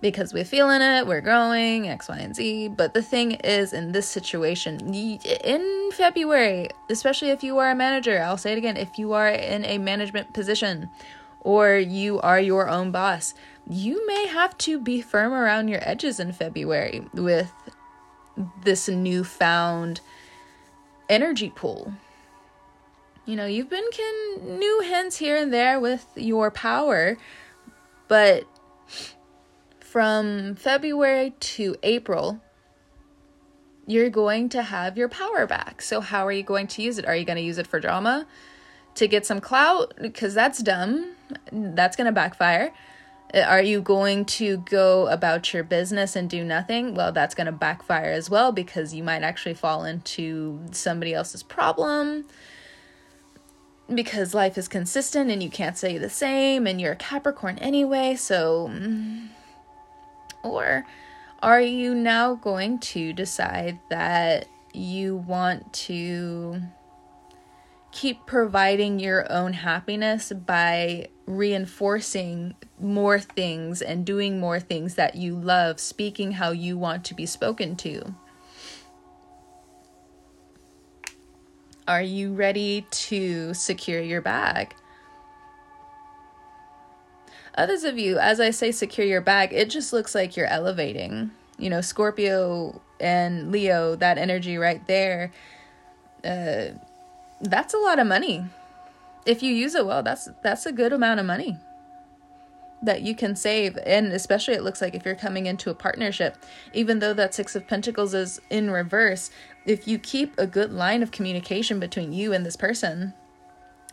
Because 0.00 0.32
we're 0.32 0.46
feeling 0.46 0.80
it, 0.80 1.06
we're 1.06 1.20
growing, 1.20 1.86
X, 1.86 2.08
Y, 2.08 2.16
and 2.16 2.34
Z. 2.34 2.68
But 2.68 2.94
the 2.94 3.02
thing 3.02 3.32
is, 3.32 3.74
in 3.74 3.92
this 3.92 4.08
situation, 4.08 4.94
in 4.94 5.90
February, 5.92 6.70
especially 6.88 7.28
if 7.28 7.44
you 7.44 7.58
are 7.58 7.70
a 7.70 7.74
manager, 7.74 8.22
I'll 8.22 8.38
say 8.38 8.52
it 8.52 8.56
again, 8.56 8.78
if 8.78 8.98
you 8.98 9.12
are 9.12 9.28
in 9.28 9.66
a 9.66 9.76
management 9.76 10.32
position 10.32 10.88
or 11.42 11.76
you 11.76 12.18
are 12.20 12.40
your 12.40 12.66
own 12.66 12.92
boss, 12.92 13.34
you 13.68 14.06
may 14.06 14.26
have 14.28 14.56
to 14.58 14.80
be 14.80 15.02
firm 15.02 15.34
around 15.34 15.68
your 15.68 15.86
edges 15.86 16.18
in 16.18 16.32
February 16.32 17.06
with 17.12 17.52
this 18.64 18.88
newfound 18.88 20.00
energy 21.10 21.52
pool 21.54 21.92
you 23.30 23.36
know, 23.36 23.46
you've 23.46 23.70
been 23.70 23.88
can 23.92 24.58
new 24.58 24.80
hints 24.80 25.16
here 25.16 25.36
and 25.36 25.52
there 25.52 25.78
with 25.78 26.04
your 26.16 26.50
power, 26.50 27.16
but 28.08 28.44
from 29.78 30.56
February 30.56 31.34
to 31.38 31.76
April, 31.84 32.40
you're 33.86 34.10
going 34.10 34.48
to 34.48 34.64
have 34.64 34.98
your 34.98 35.08
power 35.08 35.46
back. 35.46 35.80
So, 35.80 36.00
how 36.00 36.26
are 36.26 36.32
you 36.32 36.42
going 36.42 36.66
to 36.68 36.82
use 36.82 36.98
it? 36.98 37.06
Are 37.06 37.14
you 37.14 37.24
going 37.24 37.36
to 37.36 37.42
use 37.42 37.58
it 37.58 37.68
for 37.68 37.78
drama 37.78 38.26
to 38.96 39.06
get 39.06 39.24
some 39.24 39.40
clout? 39.40 39.94
Because 40.02 40.34
that's 40.34 40.60
dumb. 40.60 41.12
That's 41.52 41.96
going 41.96 42.06
to 42.06 42.12
backfire. 42.12 42.72
Uh, 43.32 43.42
are 43.42 43.62
you 43.62 43.80
going 43.80 44.24
to 44.24 44.56
go 44.56 45.06
about 45.06 45.54
your 45.54 45.62
business 45.62 46.16
and 46.16 46.28
do 46.28 46.42
nothing? 46.42 46.96
Well, 46.96 47.12
that's 47.12 47.36
going 47.36 47.46
to 47.46 47.52
backfire 47.52 48.10
as 48.10 48.28
well 48.28 48.50
because 48.50 48.92
you 48.92 49.04
might 49.04 49.22
actually 49.22 49.54
fall 49.54 49.84
into 49.84 50.60
somebody 50.72 51.14
else's 51.14 51.44
problem 51.44 52.24
because 53.94 54.34
life 54.34 54.56
is 54.56 54.68
consistent 54.68 55.30
and 55.30 55.42
you 55.42 55.50
can't 55.50 55.76
say 55.76 55.98
the 55.98 56.10
same 56.10 56.66
and 56.66 56.80
you're 56.80 56.92
a 56.92 56.96
Capricorn 56.96 57.58
anyway, 57.58 58.14
so. 58.16 58.68
Mm, 58.68 59.28
or 60.42 60.86
are 61.42 61.60
you 61.60 61.94
now 61.94 62.34
going 62.34 62.78
to 62.78 63.12
decide 63.12 63.78
that 63.88 64.46
you 64.72 65.16
want 65.16 65.72
to 65.72 66.60
keep 67.92 68.24
providing 68.26 69.00
your 69.00 69.30
own 69.32 69.52
happiness 69.52 70.32
by 70.32 71.08
reinforcing 71.26 72.54
more 72.78 73.18
things 73.18 73.82
and 73.82 74.06
doing 74.06 74.38
more 74.38 74.60
things 74.60 74.94
that 74.94 75.16
you 75.16 75.34
love, 75.34 75.80
speaking 75.80 76.32
how 76.32 76.50
you 76.50 76.78
want 76.78 77.04
to 77.04 77.14
be 77.14 77.26
spoken 77.26 77.74
to? 77.76 78.14
Are 81.90 82.02
you 82.02 82.34
ready 82.34 82.82
to 82.82 83.52
secure 83.52 84.00
your 84.00 84.20
bag? 84.20 84.76
Others 87.56 87.82
of 87.82 87.98
you, 87.98 88.16
as 88.16 88.38
I 88.38 88.50
say, 88.50 88.70
secure 88.70 89.04
your 89.04 89.20
bag, 89.20 89.52
it 89.52 89.70
just 89.70 89.92
looks 89.92 90.14
like 90.14 90.36
you're 90.36 90.46
elevating. 90.46 91.32
You 91.58 91.68
know, 91.68 91.80
Scorpio 91.80 92.80
and 93.00 93.50
Leo, 93.50 93.96
that 93.96 94.18
energy 94.18 94.56
right 94.56 94.86
there, 94.86 95.32
uh, 96.22 96.66
that's 97.40 97.74
a 97.74 97.78
lot 97.78 97.98
of 97.98 98.06
money. 98.06 98.44
If 99.26 99.42
you 99.42 99.52
use 99.52 99.74
it 99.74 99.84
well, 99.84 100.04
that's 100.04 100.28
that's 100.44 100.66
a 100.66 100.72
good 100.72 100.92
amount 100.92 101.18
of 101.18 101.26
money. 101.26 101.58
That 102.82 103.02
you 103.02 103.14
can 103.14 103.36
save 103.36 103.78
and 103.84 104.12
especially 104.12 104.54
it 104.54 104.62
looks 104.62 104.80
like 104.80 104.94
if 104.94 105.04
you're 105.04 105.14
coming 105.14 105.46
into 105.46 105.70
a 105.70 105.74
partnership 105.74 106.36
even 106.72 106.98
though 106.98 107.12
that 107.12 107.34
6 107.34 107.54
of 107.56 107.66
pentacles 107.66 108.14
is 108.14 108.40
in 108.48 108.70
reverse 108.70 109.30
if 109.66 109.86
you 109.86 109.98
keep 109.98 110.38
a 110.38 110.46
good 110.46 110.72
line 110.72 111.02
of 111.02 111.10
communication 111.10 111.78
between 111.78 112.12
you 112.12 112.32
and 112.32 112.44
this 112.46 112.56
person 112.56 113.12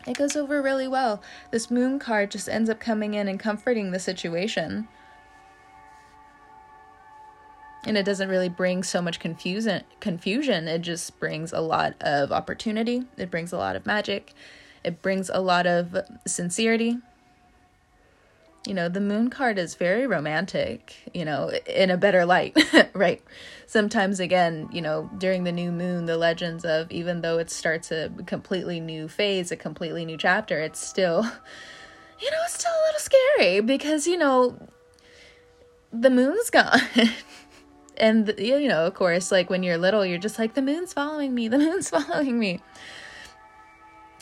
it 0.08 0.18
goes 0.18 0.38
over 0.38 0.62
really 0.62 0.88
well. 0.88 1.22
This 1.52 1.70
moon 1.70 2.00
card 2.00 2.32
just 2.32 2.48
ends 2.48 2.70
up 2.70 2.80
coming 2.80 3.14
in 3.14 3.28
and 3.28 3.38
comforting 3.38 3.92
the 3.92 4.00
situation. 4.00 4.88
And 7.84 7.98
it 7.98 8.06
doesn't 8.06 8.30
really 8.30 8.50
bring 8.50 8.84
so 8.84 9.02
much 9.02 9.20
confusion 9.20 9.84
confusion. 10.00 10.68
It 10.68 10.80
just 10.80 11.20
brings 11.20 11.52
a 11.52 11.60
lot 11.60 11.96
of 12.02 12.32
opportunity. 12.32 13.04
It 13.18 13.30
brings 13.30 13.52
a 13.52 13.58
lot 13.58 13.76
of 13.76 13.86
magic. 13.86 14.34
It 14.84 15.02
brings 15.02 15.30
a 15.30 15.42
lot 15.42 15.68
of 15.68 15.98
sincerity 16.26 16.98
you 18.66 18.74
know, 18.74 18.90
the 18.90 19.00
moon 19.00 19.30
card 19.30 19.58
is 19.58 19.76
very 19.76 20.06
romantic, 20.08 20.96
you 21.14 21.24
know, 21.24 21.52
in 21.66 21.90
a 21.90 21.98
better 21.98 22.26
light, 22.26 22.58
right? 22.94 23.22
Sometimes, 23.66 24.20
again, 24.20 24.68
you 24.72 24.82
know, 24.82 25.10
during 25.18 25.44
the 25.44 25.52
new 25.52 25.72
moon, 25.72 26.06
the 26.06 26.18
legends 26.18 26.66
of 26.66 26.92
even 26.92 27.22
though 27.22 27.38
it 27.38 27.50
starts 27.50 27.92
a 27.92 28.10
completely 28.26 28.80
new 28.80 29.08
phase, 29.08 29.52
a 29.52 29.56
completely 29.56 30.06
new 30.06 30.18
chapter, 30.18 30.60
it's 30.60 30.86
still, 30.86 31.24
you 32.22 32.32
know, 32.32 32.38
it's 32.46 32.56
still 32.56 32.72
a 32.72 32.84
little 32.88 33.00
scary 33.00 33.60
because, 33.62 34.06
you 34.06 34.18
know, 34.18 34.58
the 35.94 36.10
moon's 36.10 36.50
gone. 36.52 36.82
and, 37.96 38.34
you 38.38 38.68
know, 38.68 38.86
of 38.86 38.94
course, 38.96 39.32
like 39.32 39.50
when 39.50 39.64
you're 39.64 39.78
little, 39.78 40.06
you're 40.06 40.18
just 40.18 40.40
like, 40.40 40.56
the 40.56 40.62
moon's 40.62 40.92
following 40.92 41.34
me, 41.34 41.48
the 41.48 41.58
moon's 41.58 41.90
following 41.90 42.38
me. 42.38 42.60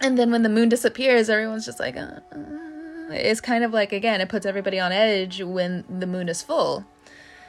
And 0.02 0.20
then 0.20 0.30
when 0.30 0.44
the 0.44 0.50
moon 0.50 0.70
disappears, 0.70 1.30
everyone's 1.30 1.66
just 1.66 1.80
like, 1.80 1.96
uh, 1.96 2.20
uh 2.32 2.65
it's 3.12 3.42
kind 3.42 3.64
of 3.64 3.72
like, 3.72 3.92
again, 3.92 4.22
it 4.22 4.30
puts 4.30 4.46
everybody 4.46 4.80
on 4.80 4.92
edge 4.92 5.42
when 5.42 5.86
the 5.90 6.08
moon 6.08 6.30
is 6.30 6.42
full. 6.42 6.86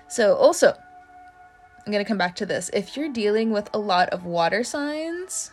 So, 0.09 0.35
also, 0.35 0.75
I'm 1.87 1.93
going 1.93 2.05
to 2.05 2.09
come 2.09 2.19
back 2.19 2.37
to 2.37 2.47
this. 2.47 2.71
If 2.73 2.97
you're 2.97 3.13
dealing 3.13 3.51
with 3.51 3.71
a 3.73 3.79
lot 3.79 4.09
of 4.11 4.25
water 4.25 4.65
signs, 4.65 5.53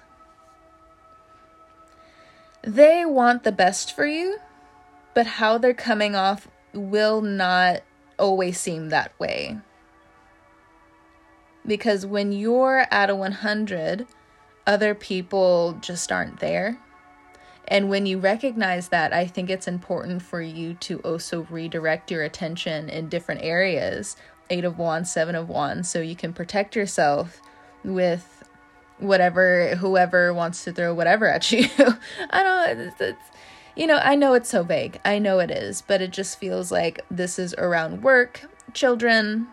they 2.63 3.05
want 3.05 3.43
the 3.43 3.51
best 3.51 3.95
for 3.95 4.05
you, 4.05 4.39
but 5.13 5.27
how 5.27 5.57
they're 5.57 5.73
coming 5.73 6.15
off 6.15 6.47
will 6.73 7.21
not 7.21 7.81
always 8.17 8.59
seem 8.59 8.89
that 8.89 9.17
way. 9.19 9.57
Because 11.65 12.05
when 12.05 12.31
you're 12.31 12.87
at 12.91 13.09
a 13.09 13.15
100, 13.15 14.07
other 14.65 14.95
people 14.95 15.77
just 15.81 16.11
aren't 16.11 16.39
there. 16.39 16.79
And 17.67 17.89
when 17.89 18.05
you 18.05 18.19
recognize 18.19 18.89
that, 18.89 19.13
I 19.13 19.25
think 19.25 19.49
it's 19.49 19.67
important 19.67 20.21
for 20.21 20.41
you 20.41 20.73
to 20.75 20.99
also 20.99 21.47
redirect 21.49 22.11
your 22.11 22.23
attention 22.23 22.89
in 22.89 23.09
different 23.09 23.41
areas 23.43 24.15
Eight 24.49 24.65
of 24.65 24.77
Wands, 24.77 25.11
Seven 25.11 25.35
of 25.35 25.47
Wands, 25.47 25.89
so 25.89 26.01
you 26.01 26.15
can 26.15 26.33
protect 26.33 26.75
yourself 26.75 27.41
with 27.83 28.43
whatever, 28.99 29.75
whoever 29.75 30.33
wants 30.33 30.63
to 30.65 30.73
throw 30.73 30.93
whatever 30.93 31.27
at 31.27 31.51
you. 31.51 31.67
I 32.29 32.43
don't 32.43 32.79
it's, 32.79 33.01
it's, 33.01 33.23
you 33.75 33.87
know, 33.87 33.97
I 33.97 34.15
know 34.15 34.33
it's 34.33 34.49
so 34.49 34.63
vague. 34.63 34.99
I 35.05 35.17
know 35.17 35.39
it 35.39 35.49
is, 35.49 35.81
but 35.81 36.01
it 36.01 36.11
just 36.11 36.39
feels 36.39 36.71
like 36.71 37.03
this 37.09 37.39
is 37.39 37.55
around 37.57 38.03
work, 38.03 38.41
children, 38.73 39.47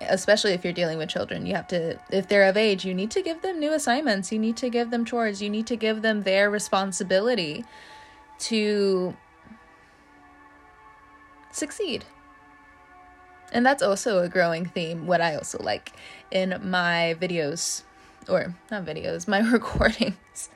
especially 0.00 0.52
if 0.52 0.64
you're 0.64 0.72
dealing 0.72 0.96
with 0.96 1.08
children 1.08 1.44
you 1.44 1.54
have 1.54 1.66
to 1.66 1.98
if 2.10 2.28
they're 2.28 2.48
of 2.48 2.56
age 2.56 2.84
you 2.84 2.94
need 2.94 3.10
to 3.10 3.22
give 3.22 3.42
them 3.42 3.60
new 3.60 3.72
assignments. 3.72 4.32
You 4.32 4.38
need 4.38 4.56
to 4.58 4.70
give 4.70 4.90
them 4.90 5.04
chores. 5.04 5.42
You 5.42 5.50
need 5.50 5.66
to 5.66 5.76
give 5.76 6.02
them 6.02 6.22
their 6.22 6.50
responsibility 6.50 7.64
to 8.40 9.16
succeed. 11.52 12.04
And 13.52 13.64
that's 13.64 13.82
also 13.82 14.18
a 14.18 14.28
growing 14.28 14.66
theme 14.66 15.06
what 15.06 15.20
i 15.20 15.34
also 15.34 15.58
like 15.62 15.92
in 16.30 16.60
my 16.62 17.16
videos 17.18 17.82
or 18.28 18.54
not 18.70 18.84
videos 18.84 19.26
my 19.26 19.40
recordings. 19.56 20.50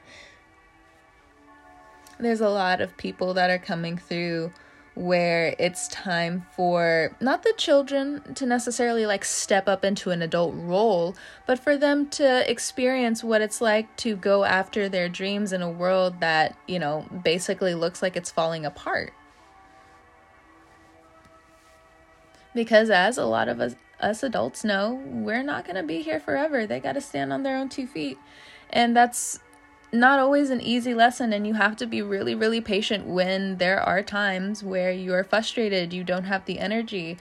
There's 2.18 2.40
a 2.40 2.50
lot 2.50 2.81
of 2.81 2.96
people 2.96 3.35
that 3.35 3.50
are 3.50 3.59
coming 3.59 3.98
through 3.98 4.52
where 4.94 5.55
it's 5.59 5.88
time 5.88 6.46
for 6.55 7.16
not 7.18 7.42
the 7.42 7.55
children 7.57 8.35
to 8.35 8.44
necessarily 8.44 9.07
like 9.07 9.24
step 9.24 9.66
up 9.66 9.85
into 9.85 10.11
an 10.11 10.20
adult 10.20 10.55
role, 10.55 11.16
but 11.46 11.59
for 11.59 11.78
them 11.78 12.09
to 12.11 12.50
experience 12.50 13.24
what 13.24 13.40
it's 13.40 13.61
like 13.61 13.94
to 13.96 14.14
go 14.16 14.44
after 14.44 14.88
their 14.88 15.09
dreams 15.09 15.52
in 15.52 15.62
a 15.62 15.70
world 15.70 16.20
that, 16.20 16.57
you 16.68 16.78
know, 16.78 17.07
basically 17.24 17.74
looks 17.74 18.02
like 18.02 18.16
it's 18.16 18.31
falling 18.31 18.66
apart. 18.66 19.12
Because 22.55 22.90
as 22.90 23.16
a 23.16 23.24
lot 23.24 23.48
of 23.48 23.61
us, 23.61 23.76
us 23.98 24.22
adults 24.22 24.62
know, 24.62 25.00
we're 25.07 25.42
not 25.42 25.64
going 25.64 25.76
to 25.76 25.83
be 25.83 26.02
here 26.02 26.20
forever. 26.20 26.66
They 26.66 26.81
got 26.81 26.94
to 26.94 27.00
stand 27.00 27.33
on 27.33 27.44
their 27.44 27.57
own 27.57 27.70
two 27.70 27.87
feet. 27.87 28.18
And 28.68 28.94
that's 28.94 29.38
not 29.92 30.18
always 30.18 30.48
an 30.48 30.61
easy 30.61 30.94
lesson 30.94 31.33
and 31.33 31.46
you 31.46 31.52
have 31.55 31.76
to 31.76 31.87
be 31.87 32.00
really 32.00 32.35
really 32.35 32.61
patient 32.61 33.07
when 33.07 33.59
there 33.59 33.78
are 33.81 34.02
times 34.02 34.64
where 34.64 34.90
you're 34.90 35.22
frustrated 35.22 35.92
you 35.92 36.02
don't 36.02 36.24
have 36.24 36.44
the 36.46 36.59
energy. 36.59 37.18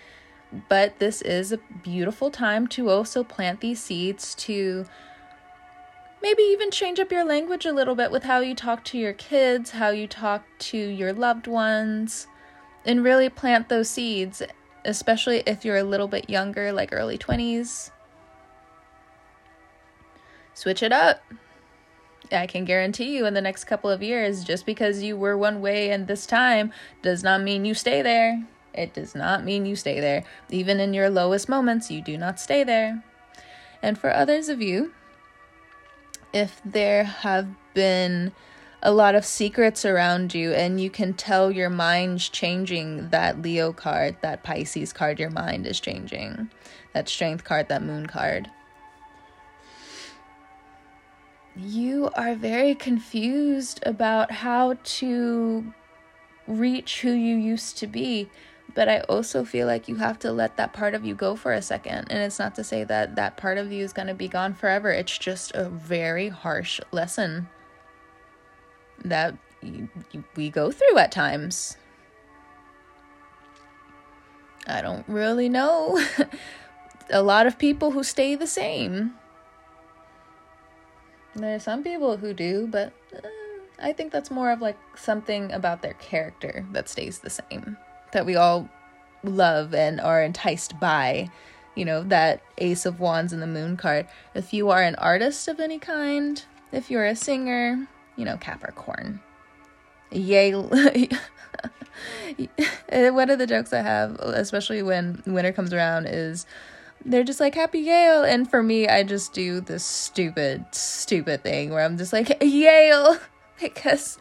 But 0.67 0.99
this 0.99 1.21
is 1.21 1.53
a 1.53 1.59
beautiful 1.81 2.29
time 2.29 2.67
to 2.69 2.89
also 2.89 3.23
plant 3.23 3.61
these 3.61 3.81
seeds 3.81 4.35
to 4.35 4.85
maybe 6.21 6.43
even 6.43 6.71
change 6.71 6.99
up 6.99 7.11
your 7.11 7.23
language 7.23 7.65
a 7.65 7.71
little 7.71 7.95
bit 7.95 8.11
with 8.11 8.23
how 8.23 8.39
you 8.39 8.53
talk 8.53 8.83
to 8.85 8.97
your 8.97 9.13
kids 9.13 9.71
how 9.71 9.89
you 9.89 10.07
talk 10.07 10.45
to 10.59 10.77
your 10.77 11.13
loved 11.13 11.47
ones 11.47 12.27
and 12.85 13.03
really 13.03 13.29
plant 13.29 13.69
those 13.69 13.89
seeds 13.89 14.43
especially 14.85 15.41
if 15.47 15.65
you're 15.65 15.77
a 15.77 15.83
little 15.83 16.07
bit 16.07 16.29
younger 16.29 16.71
like 16.71 16.89
early 16.91 17.17
20s 17.17 17.89
switch 20.53 20.83
it 20.83 20.91
up 20.91 21.23
I 22.31 22.47
can 22.47 22.65
guarantee 22.65 23.15
you 23.15 23.25
in 23.25 23.33
the 23.33 23.41
next 23.41 23.65
couple 23.65 23.89
of 23.89 24.01
years, 24.01 24.43
just 24.43 24.65
because 24.65 25.03
you 25.03 25.17
were 25.17 25.37
one 25.37 25.61
way 25.61 25.89
and 25.89 26.07
this 26.07 26.25
time 26.25 26.71
does 27.01 27.23
not 27.23 27.41
mean 27.41 27.65
you 27.65 27.73
stay 27.73 28.01
there. 28.01 28.43
It 28.73 28.93
does 28.93 29.15
not 29.15 29.43
mean 29.43 29.65
you 29.65 29.75
stay 29.75 29.99
there. 29.99 30.23
Even 30.49 30.79
in 30.79 30.93
your 30.93 31.09
lowest 31.09 31.49
moments, 31.49 31.91
you 31.91 32.01
do 32.01 32.17
not 32.17 32.39
stay 32.39 32.63
there. 32.63 33.03
And 33.81 33.97
for 33.97 34.13
others 34.13 34.49
of 34.49 34.61
you, 34.61 34.93
if 36.33 36.61
there 36.63 37.03
have 37.03 37.47
been 37.73 38.31
a 38.83 38.91
lot 38.91 39.15
of 39.15 39.25
secrets 39.25 39.85
around 39.85 40.33
you 40.33 40.53
and 40.53 40.79
you 40.79 40.89
can 40.89 41.13
tell 41.13 41.51
your 41.51 41.69
mind's 41.69 42.29
changing 42.29 43.09
that 43.09 43.41
Leo 43.41 43.73
card, 43.73 44.15
that 44.21 44.43
Pisces 44.43 44.93
card, 44.93 45.19
your 45.19 45.29
mind 45.29 45.67
is 45.67 45.79
changing, 45.79 46.49
that 46.93 47.09
strength 47.09 47.43
card, 47.43 47.67
that 47.67 47.83
moon 47.83 48.07
card 48.07 48.49
you 51.55 52.09
are 52.15 52.35
very 52.35 52.75
confused 52.75 53.81
about 53.85 54.31
how 54.31 54.77
to 54.83 55.73
reach 56.47 57.01
who 57.01 57.11
you 57.11 57.35
used 57.35 57.77
to 57.79 57.87
be. 57.87 58.29
But 58.73 58.87
I 58.87 59.01
also 59.01 59.43
feel 59.43 59.67
like 59.67 59.89
you 59.89 59.95
have 59.95 60.17
to 60.19 60.31
let 60.31 60.55
that 60.55 60.71
part 60.71 60.93
of 60.93 61.03
you 61.03 61.13
go 61.13 61.35
for 61.35 61.51
a 61.51 61.61
second. 61.61 62.07
And 62.09 62.19
it's 62.19 62.39
not 62.39 62.55
to 62.55 62.63
say 62.63 62.85
that 62.85 63.15
that 63.15 63.35
part 63.35 63.57
of 63.57 63.71
you 63.71 63.83
is 63.83 63.91
going 63.91 64.07
to 64.07 64.13
be 64.13 64.29
gone 64.29 64.53
forever. 64.53 64.91
It's 64.91 65.17
just 65.17 65.51
a 65.53 65.67
very 65.67 66.29
harsh 66.29 66.79
lesson 66.91 67.49
that 69.03 69.35
we 70.35 70.49
go 70.49 70.71
through 70.71 70.97
at 70.97 71.11
times. 71.11 71.75
I 74.67 74.81
don't 74.81 75.07
really 75.07 75.49
know. 75.49 76.01
a 77.09 77.21
lot 77.21 77.47
of 77.47 77.59
people 77.59 77.91
who 77.91 78.03
stay 78.03 78.35
the 78.35 78.47
same. 78.47 79.15
There 81.35 81.55
are 81.55 81.59
some 81.59 81.83
people 81.83 82.17
who 82.17 82.33
do, 82.33 82.67
but 82.67 82.91
uh, 83.15 83.19
I 83.81 83.93
think 83.93 84.11
that's 84.11 84.31
more 84.31 84.51
of 84.51 84.61
like 84.61 84.77
something 84.95 85.51
about 85.51 85.81
their 85.81 85.93
character 85.93 86.65
that 86.71 86.89
stays 86.89 87.19
the 87.19 87.29
same. 87.29 87.77
That 88.11 88.25
we 88.25 88.35
all 88.35 88.69
love 89.23 89.73
and 89.73 90.01
are 90.01 90.21
enticed 90.21 90.79
by. 90.79 91.29
You 91.75 91.85
know, 91.85 92.03
that 92.03 92.41
Ace 92.57 92.85
of 92.85 92.99
Wands 92.99 93.31
and 93.31 93.41
the 93.41 93.47
Moon 93.47 93.77
card. 93.77 94.07
If 94.35 94.53
you 94.53 94.69
are 94.69 94.81
an 94.81 94.95
artist 94.95 95.47
of 95.47 95.61
any 95.61 95.79
kind, 95.79 96.43
if 96.73 96.91
you're 96.91 97.05
a 97.05 97.15
singer, 97.15 97.87
you 98.17 98.25
know, 98.25 98.35
Capricorn. 98.37 99.21
Yay. 100.11 100.53
One 102.91 103.29
of 103.29 103.39
the 103.39 103.47
jokes 103.47 103.71
I 103.71 103.81
have, 103.81 104.15
especially 104.19 104.83
when 104.83 105.23
winter 105.25 105.53
comes 105.53 105.73
around, 105.73 106.07
is 106.07 106.45
they're 107.05 107.23
just 107.23 107.39
like 107.39 107.55
happy 107.55 107.79
Yale. 107.79 108.23
And 108.23 108.49
for 108.49 108.61
me 108.63 108.87
I 108.87 109.03
just 109.03 109.33
do 109.33 109.61
this 109.61 109.83
stupid 109.83 110.65
stupid 110.71 111.43
thing 111.43 111.71
where 111.71 111.83
I'm 111.83 111.97
just 111.97 112.13
like 112.13 112.37
Yale 112.41 113.17
because 113.61 114.19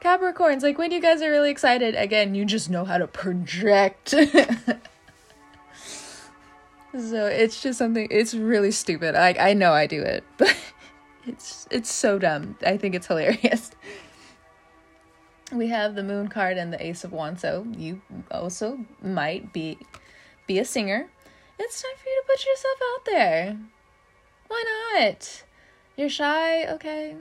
Capricorns 0.00 0.62
like 0.62 0.78
when 0.78 0.90
you 0.92 1.00
guys 1.00 1.22
are 1.22 1.30
really 1.30 1.50
excited 1.50 1.94
again 1.94 2.34
you 2.34 2.44
just 2.44 2.70
know 2.70 2.84
how 2.84 2.98
to 2.98 3.06
project. 3.06 4.14
So 6.96 7.26
it's 7.26 7.60
just 7.60 7.76
something 7.78 8.06
it's 8.10 8.34
really 8.34 8.70
stupid. 8.70 9.16
I 9.16 9.34
I 9.50 9.52
know 9.52 9.72
I 9.72 9.86
do 9.86 10.00
it 10.00 10.22
but 10.38 10.56
it's 11.26 11.66
it's 11.70 11.90
so 11.90 12.18
dumb. 12.18 12.56
I 12.64 12.76
think 12.76 12.94
it's 12.94 13.06
hilarious. 13.06 13.70
We 15.52 15.68
have 15.68 15.94
the 15.94 16.02
moon 16.02 16.28
card 16.28 16.56
and 16.56 16.72
the 16.72 16.84
ace 16.84 17.04
of 17.04 17.12
wands 17.12 17.42
so 17.42 17.66
you 17.76 18.00
also 18.30 18.78
might 19.02 19.52
be 19.52 19.78
be 20.46 20.58
a 20.58 20.64
singer 20.64 21.10
it's 21.58 21.82
time 21.82 21.92
for 21.96 22.08
you 22.08 22.22
to 22.22 22.26
put 22.26 22.46
yourself 22.46 22.78
out 22.92 23.04
there. 23.04 23.58
Why 24.48 24.64
not? 24.94 25.44
You're 25.96 26.08
shy 26.08 26.66
okay. 26.66 27.16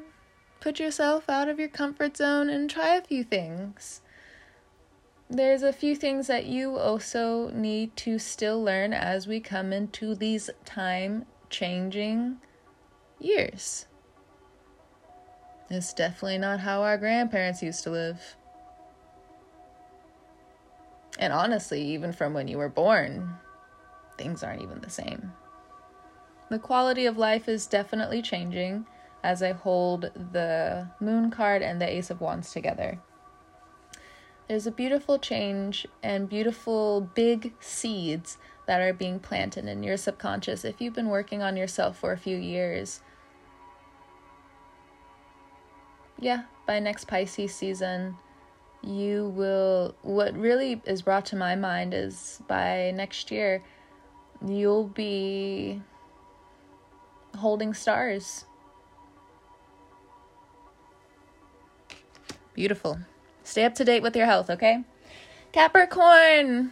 Put 0.60 0.80
yourself 0.80 1.30
out 1.30 1.50
of 1.50 1.60
your 1.60 1.68
comfort 1.68 2.18
zone 2.18 2.50
and 2.50 2.70
try 2.70 2.96
a 2.96 3.02
few 3.02 3.24
things. 3.24 4.02
There's 5.30 5.64
a 5.64 5.74
few 5.74 5.96
things 5.96 6.28
that 6.28 6.46
you 6.46 6.78
also 6.78 7.50
need 7.50 7.96
to 7.98 8.20
still 8.20 8.64
learn 8.64 8.94
as 8.94 9.28
we 9.28 9.40
come 9.40 9.74
into 9.74 10.16
these 10.16 10.50
time 10.66 11.26
changing 11.50 12.38
years. 13.20 13.88
It's 15.70 15.94
definitely 15.94 16.38
not 16.38 16.60
how 16.60 16.84
our 16.84 16.98
grandparents 16.98 17.64
used 17.64 17.84
to 17.84 17.90
live. 17.90 18.36
And 21.18 21.34
honestly, 21.34 21.82
even 21.82 22.14
from 22.14 22.34
when 22.34 22.48
you 22.48 22.58
were 22.58 22.70
born, 22.70 23.36
things 24.18 24.44
aren't 24.44 24.62
even 24.62 24.82
the 24.82 24.90
same. 24.90 25.34
The 26.50 26.60
quality 26.60 27.06
of 27.06 27.18
life 27.18 27.48
is 27.48 27.66
definitely 27.66 28.22
changing 28.22 28.86
as 29.24 29.42
I 29.42 29.54
hold 29.54 30.12
the 30.32 30.88
moon 31.00 31.32
card 31.32 31.62
and 31.62 31.82
the 31.82 31.90
ace 31.90 32.10
of 32.10 32.22
wands 32.22 32.52
together. 32.52 33.00
There's 34.48 34.68
a 34.68 34.72
beautiful 34.72 35.18
change 35.18 35.88
and 36.04 36.30
beautiful 36.30 37.10
big 37.16 37.54
seeds 37.60 38.38
that 38.68 38.82
are 38.82 38.94
being 38.94 39.20
planted 39.20 39.66
in 39.66 39.84
your 39.84 39.98
subconscious 39.98 40.66
if 40.66 40.82
you've 40.82 40.94
been 40.94 41.10
working 41.10 41.42
on 41.42 41.58
yourself 41.58 41.98
for 41.98 42.12
a 42.12 42.18
few 42.18 42.38
years. 42.38 43.02
Yeah, 46.20 46.44
by 46.68 46.80
next 46.80 47.08
Pisces 47.08 47.56
season, 47.56 48.18
you 48.82 49.30
will. 49.36 49.96
What 50.02 50.36
really 50.38 50.82
is 50.86 51.02
brought 51.02 51.26
to 51.28 51.36
my 51.36 51.56
mind 51.56 51.94
is 51.94 52.42
by 52.48 52.92
next 52.92 53.32
year, 53.32 53.64
you'll 54.46 54.88
be 54.88 55.82
holding 57.38 57.74
stars. 57.74 58.46
Beautiful. 62.54 63.00
Stay 63.44 63.66
up 63.66 63.76
to 63.76 63.86
date 63.86 64.04
with 64.04 64.16
your 64.16 64.26
health, 64.26 64.50
okay? 64.50 64.84
Capricorn! 65.52 66.72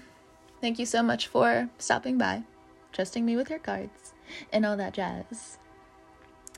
Thank 0.62 0.79
you 0.79 0.86
so 0.86 1.01
much 1.01 1.27
for 1.27 1.69
stopping 1.77 2.17
by, 2.17 2.43
trusting 2.93 3.25
me 3.25 3.36
with 3.36 3.49
your 3.49 3.60
cards, 3.60 4.13
and 4.53 4.65
all 4.65 4.77
that 4.77 4.93
jazz. 4.93 5.57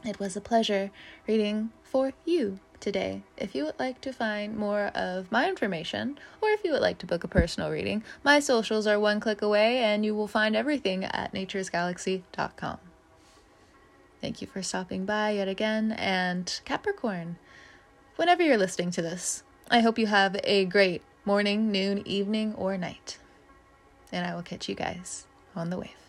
It 0.05 0.19
was 0.19 0.35
a 0.35 0.41
pleasure 0.41 0.91
reading 1.27 1.71
for 1.93 2.11
you 2.25 2.59
today. 2.79 3.21
If 3.37 3.53
you 3.53 3.65
would 3.65 3.79
like 3.79 4.01
to 4.01 4.11
find 4.11 4.57
more 4.57 4.87
of 4.95 5.31
my 5.31 5.47
information, 5.47 6.17
or 6.41 6.49
if 6.49 6.63
you 6.63 6.71
would 6.71 6.81
like 6.81 6.97
to 6.97 7.05
book 7.05 7.23
a 7.23 7.27
personal 7.27 7.69
reading, 7.69 8.03
my 8.23 8.39
socials 8.39 8.87
are 8.87 8.99
one 8.99 9.19
click 9.19 9.43
away, 9.43 9.77
and 9.77 10.03
you 10.03 10.15
will 10.15 10.27
find 10.27 10.55
everything 10.55 11.05
at 11.05 11.33
naturesgalaxy.com. 11.33 12.79
Thank 14.21 14.41
you 14.41 14.47
for 14.47 14.63
stopping 14.63 15.05
by 15.05 15.31
yet 15.31 15.47
again, 15.47 15.91
and 15.91 16.59
Capricorn, 16.65 17.37
whenever 18.15 18.41
you're 18.41 18.57
listening 18.57 18.89
to 18.91 19.03
this, 19.03 19.43
I 19.69 19.81
hope 19.81 19.99
you 19.99 20.07
have 20.07 20.35
a 20.43 20.65
great 20.65 21.03
morning, 21.25 21.71
noon, 21.71 22.01
evening, 22.07 22.55
or 22.55 22.75
night. 22.75 23.19
And 24.11 24.25
I 24.25 24.33
will 24.33 24.43
catch 24.43 24.67
you 24.67 24.73
guys 24.73 25.27
on 25.55 25.69
the 25.69 25.77
wave. 25.77 26.02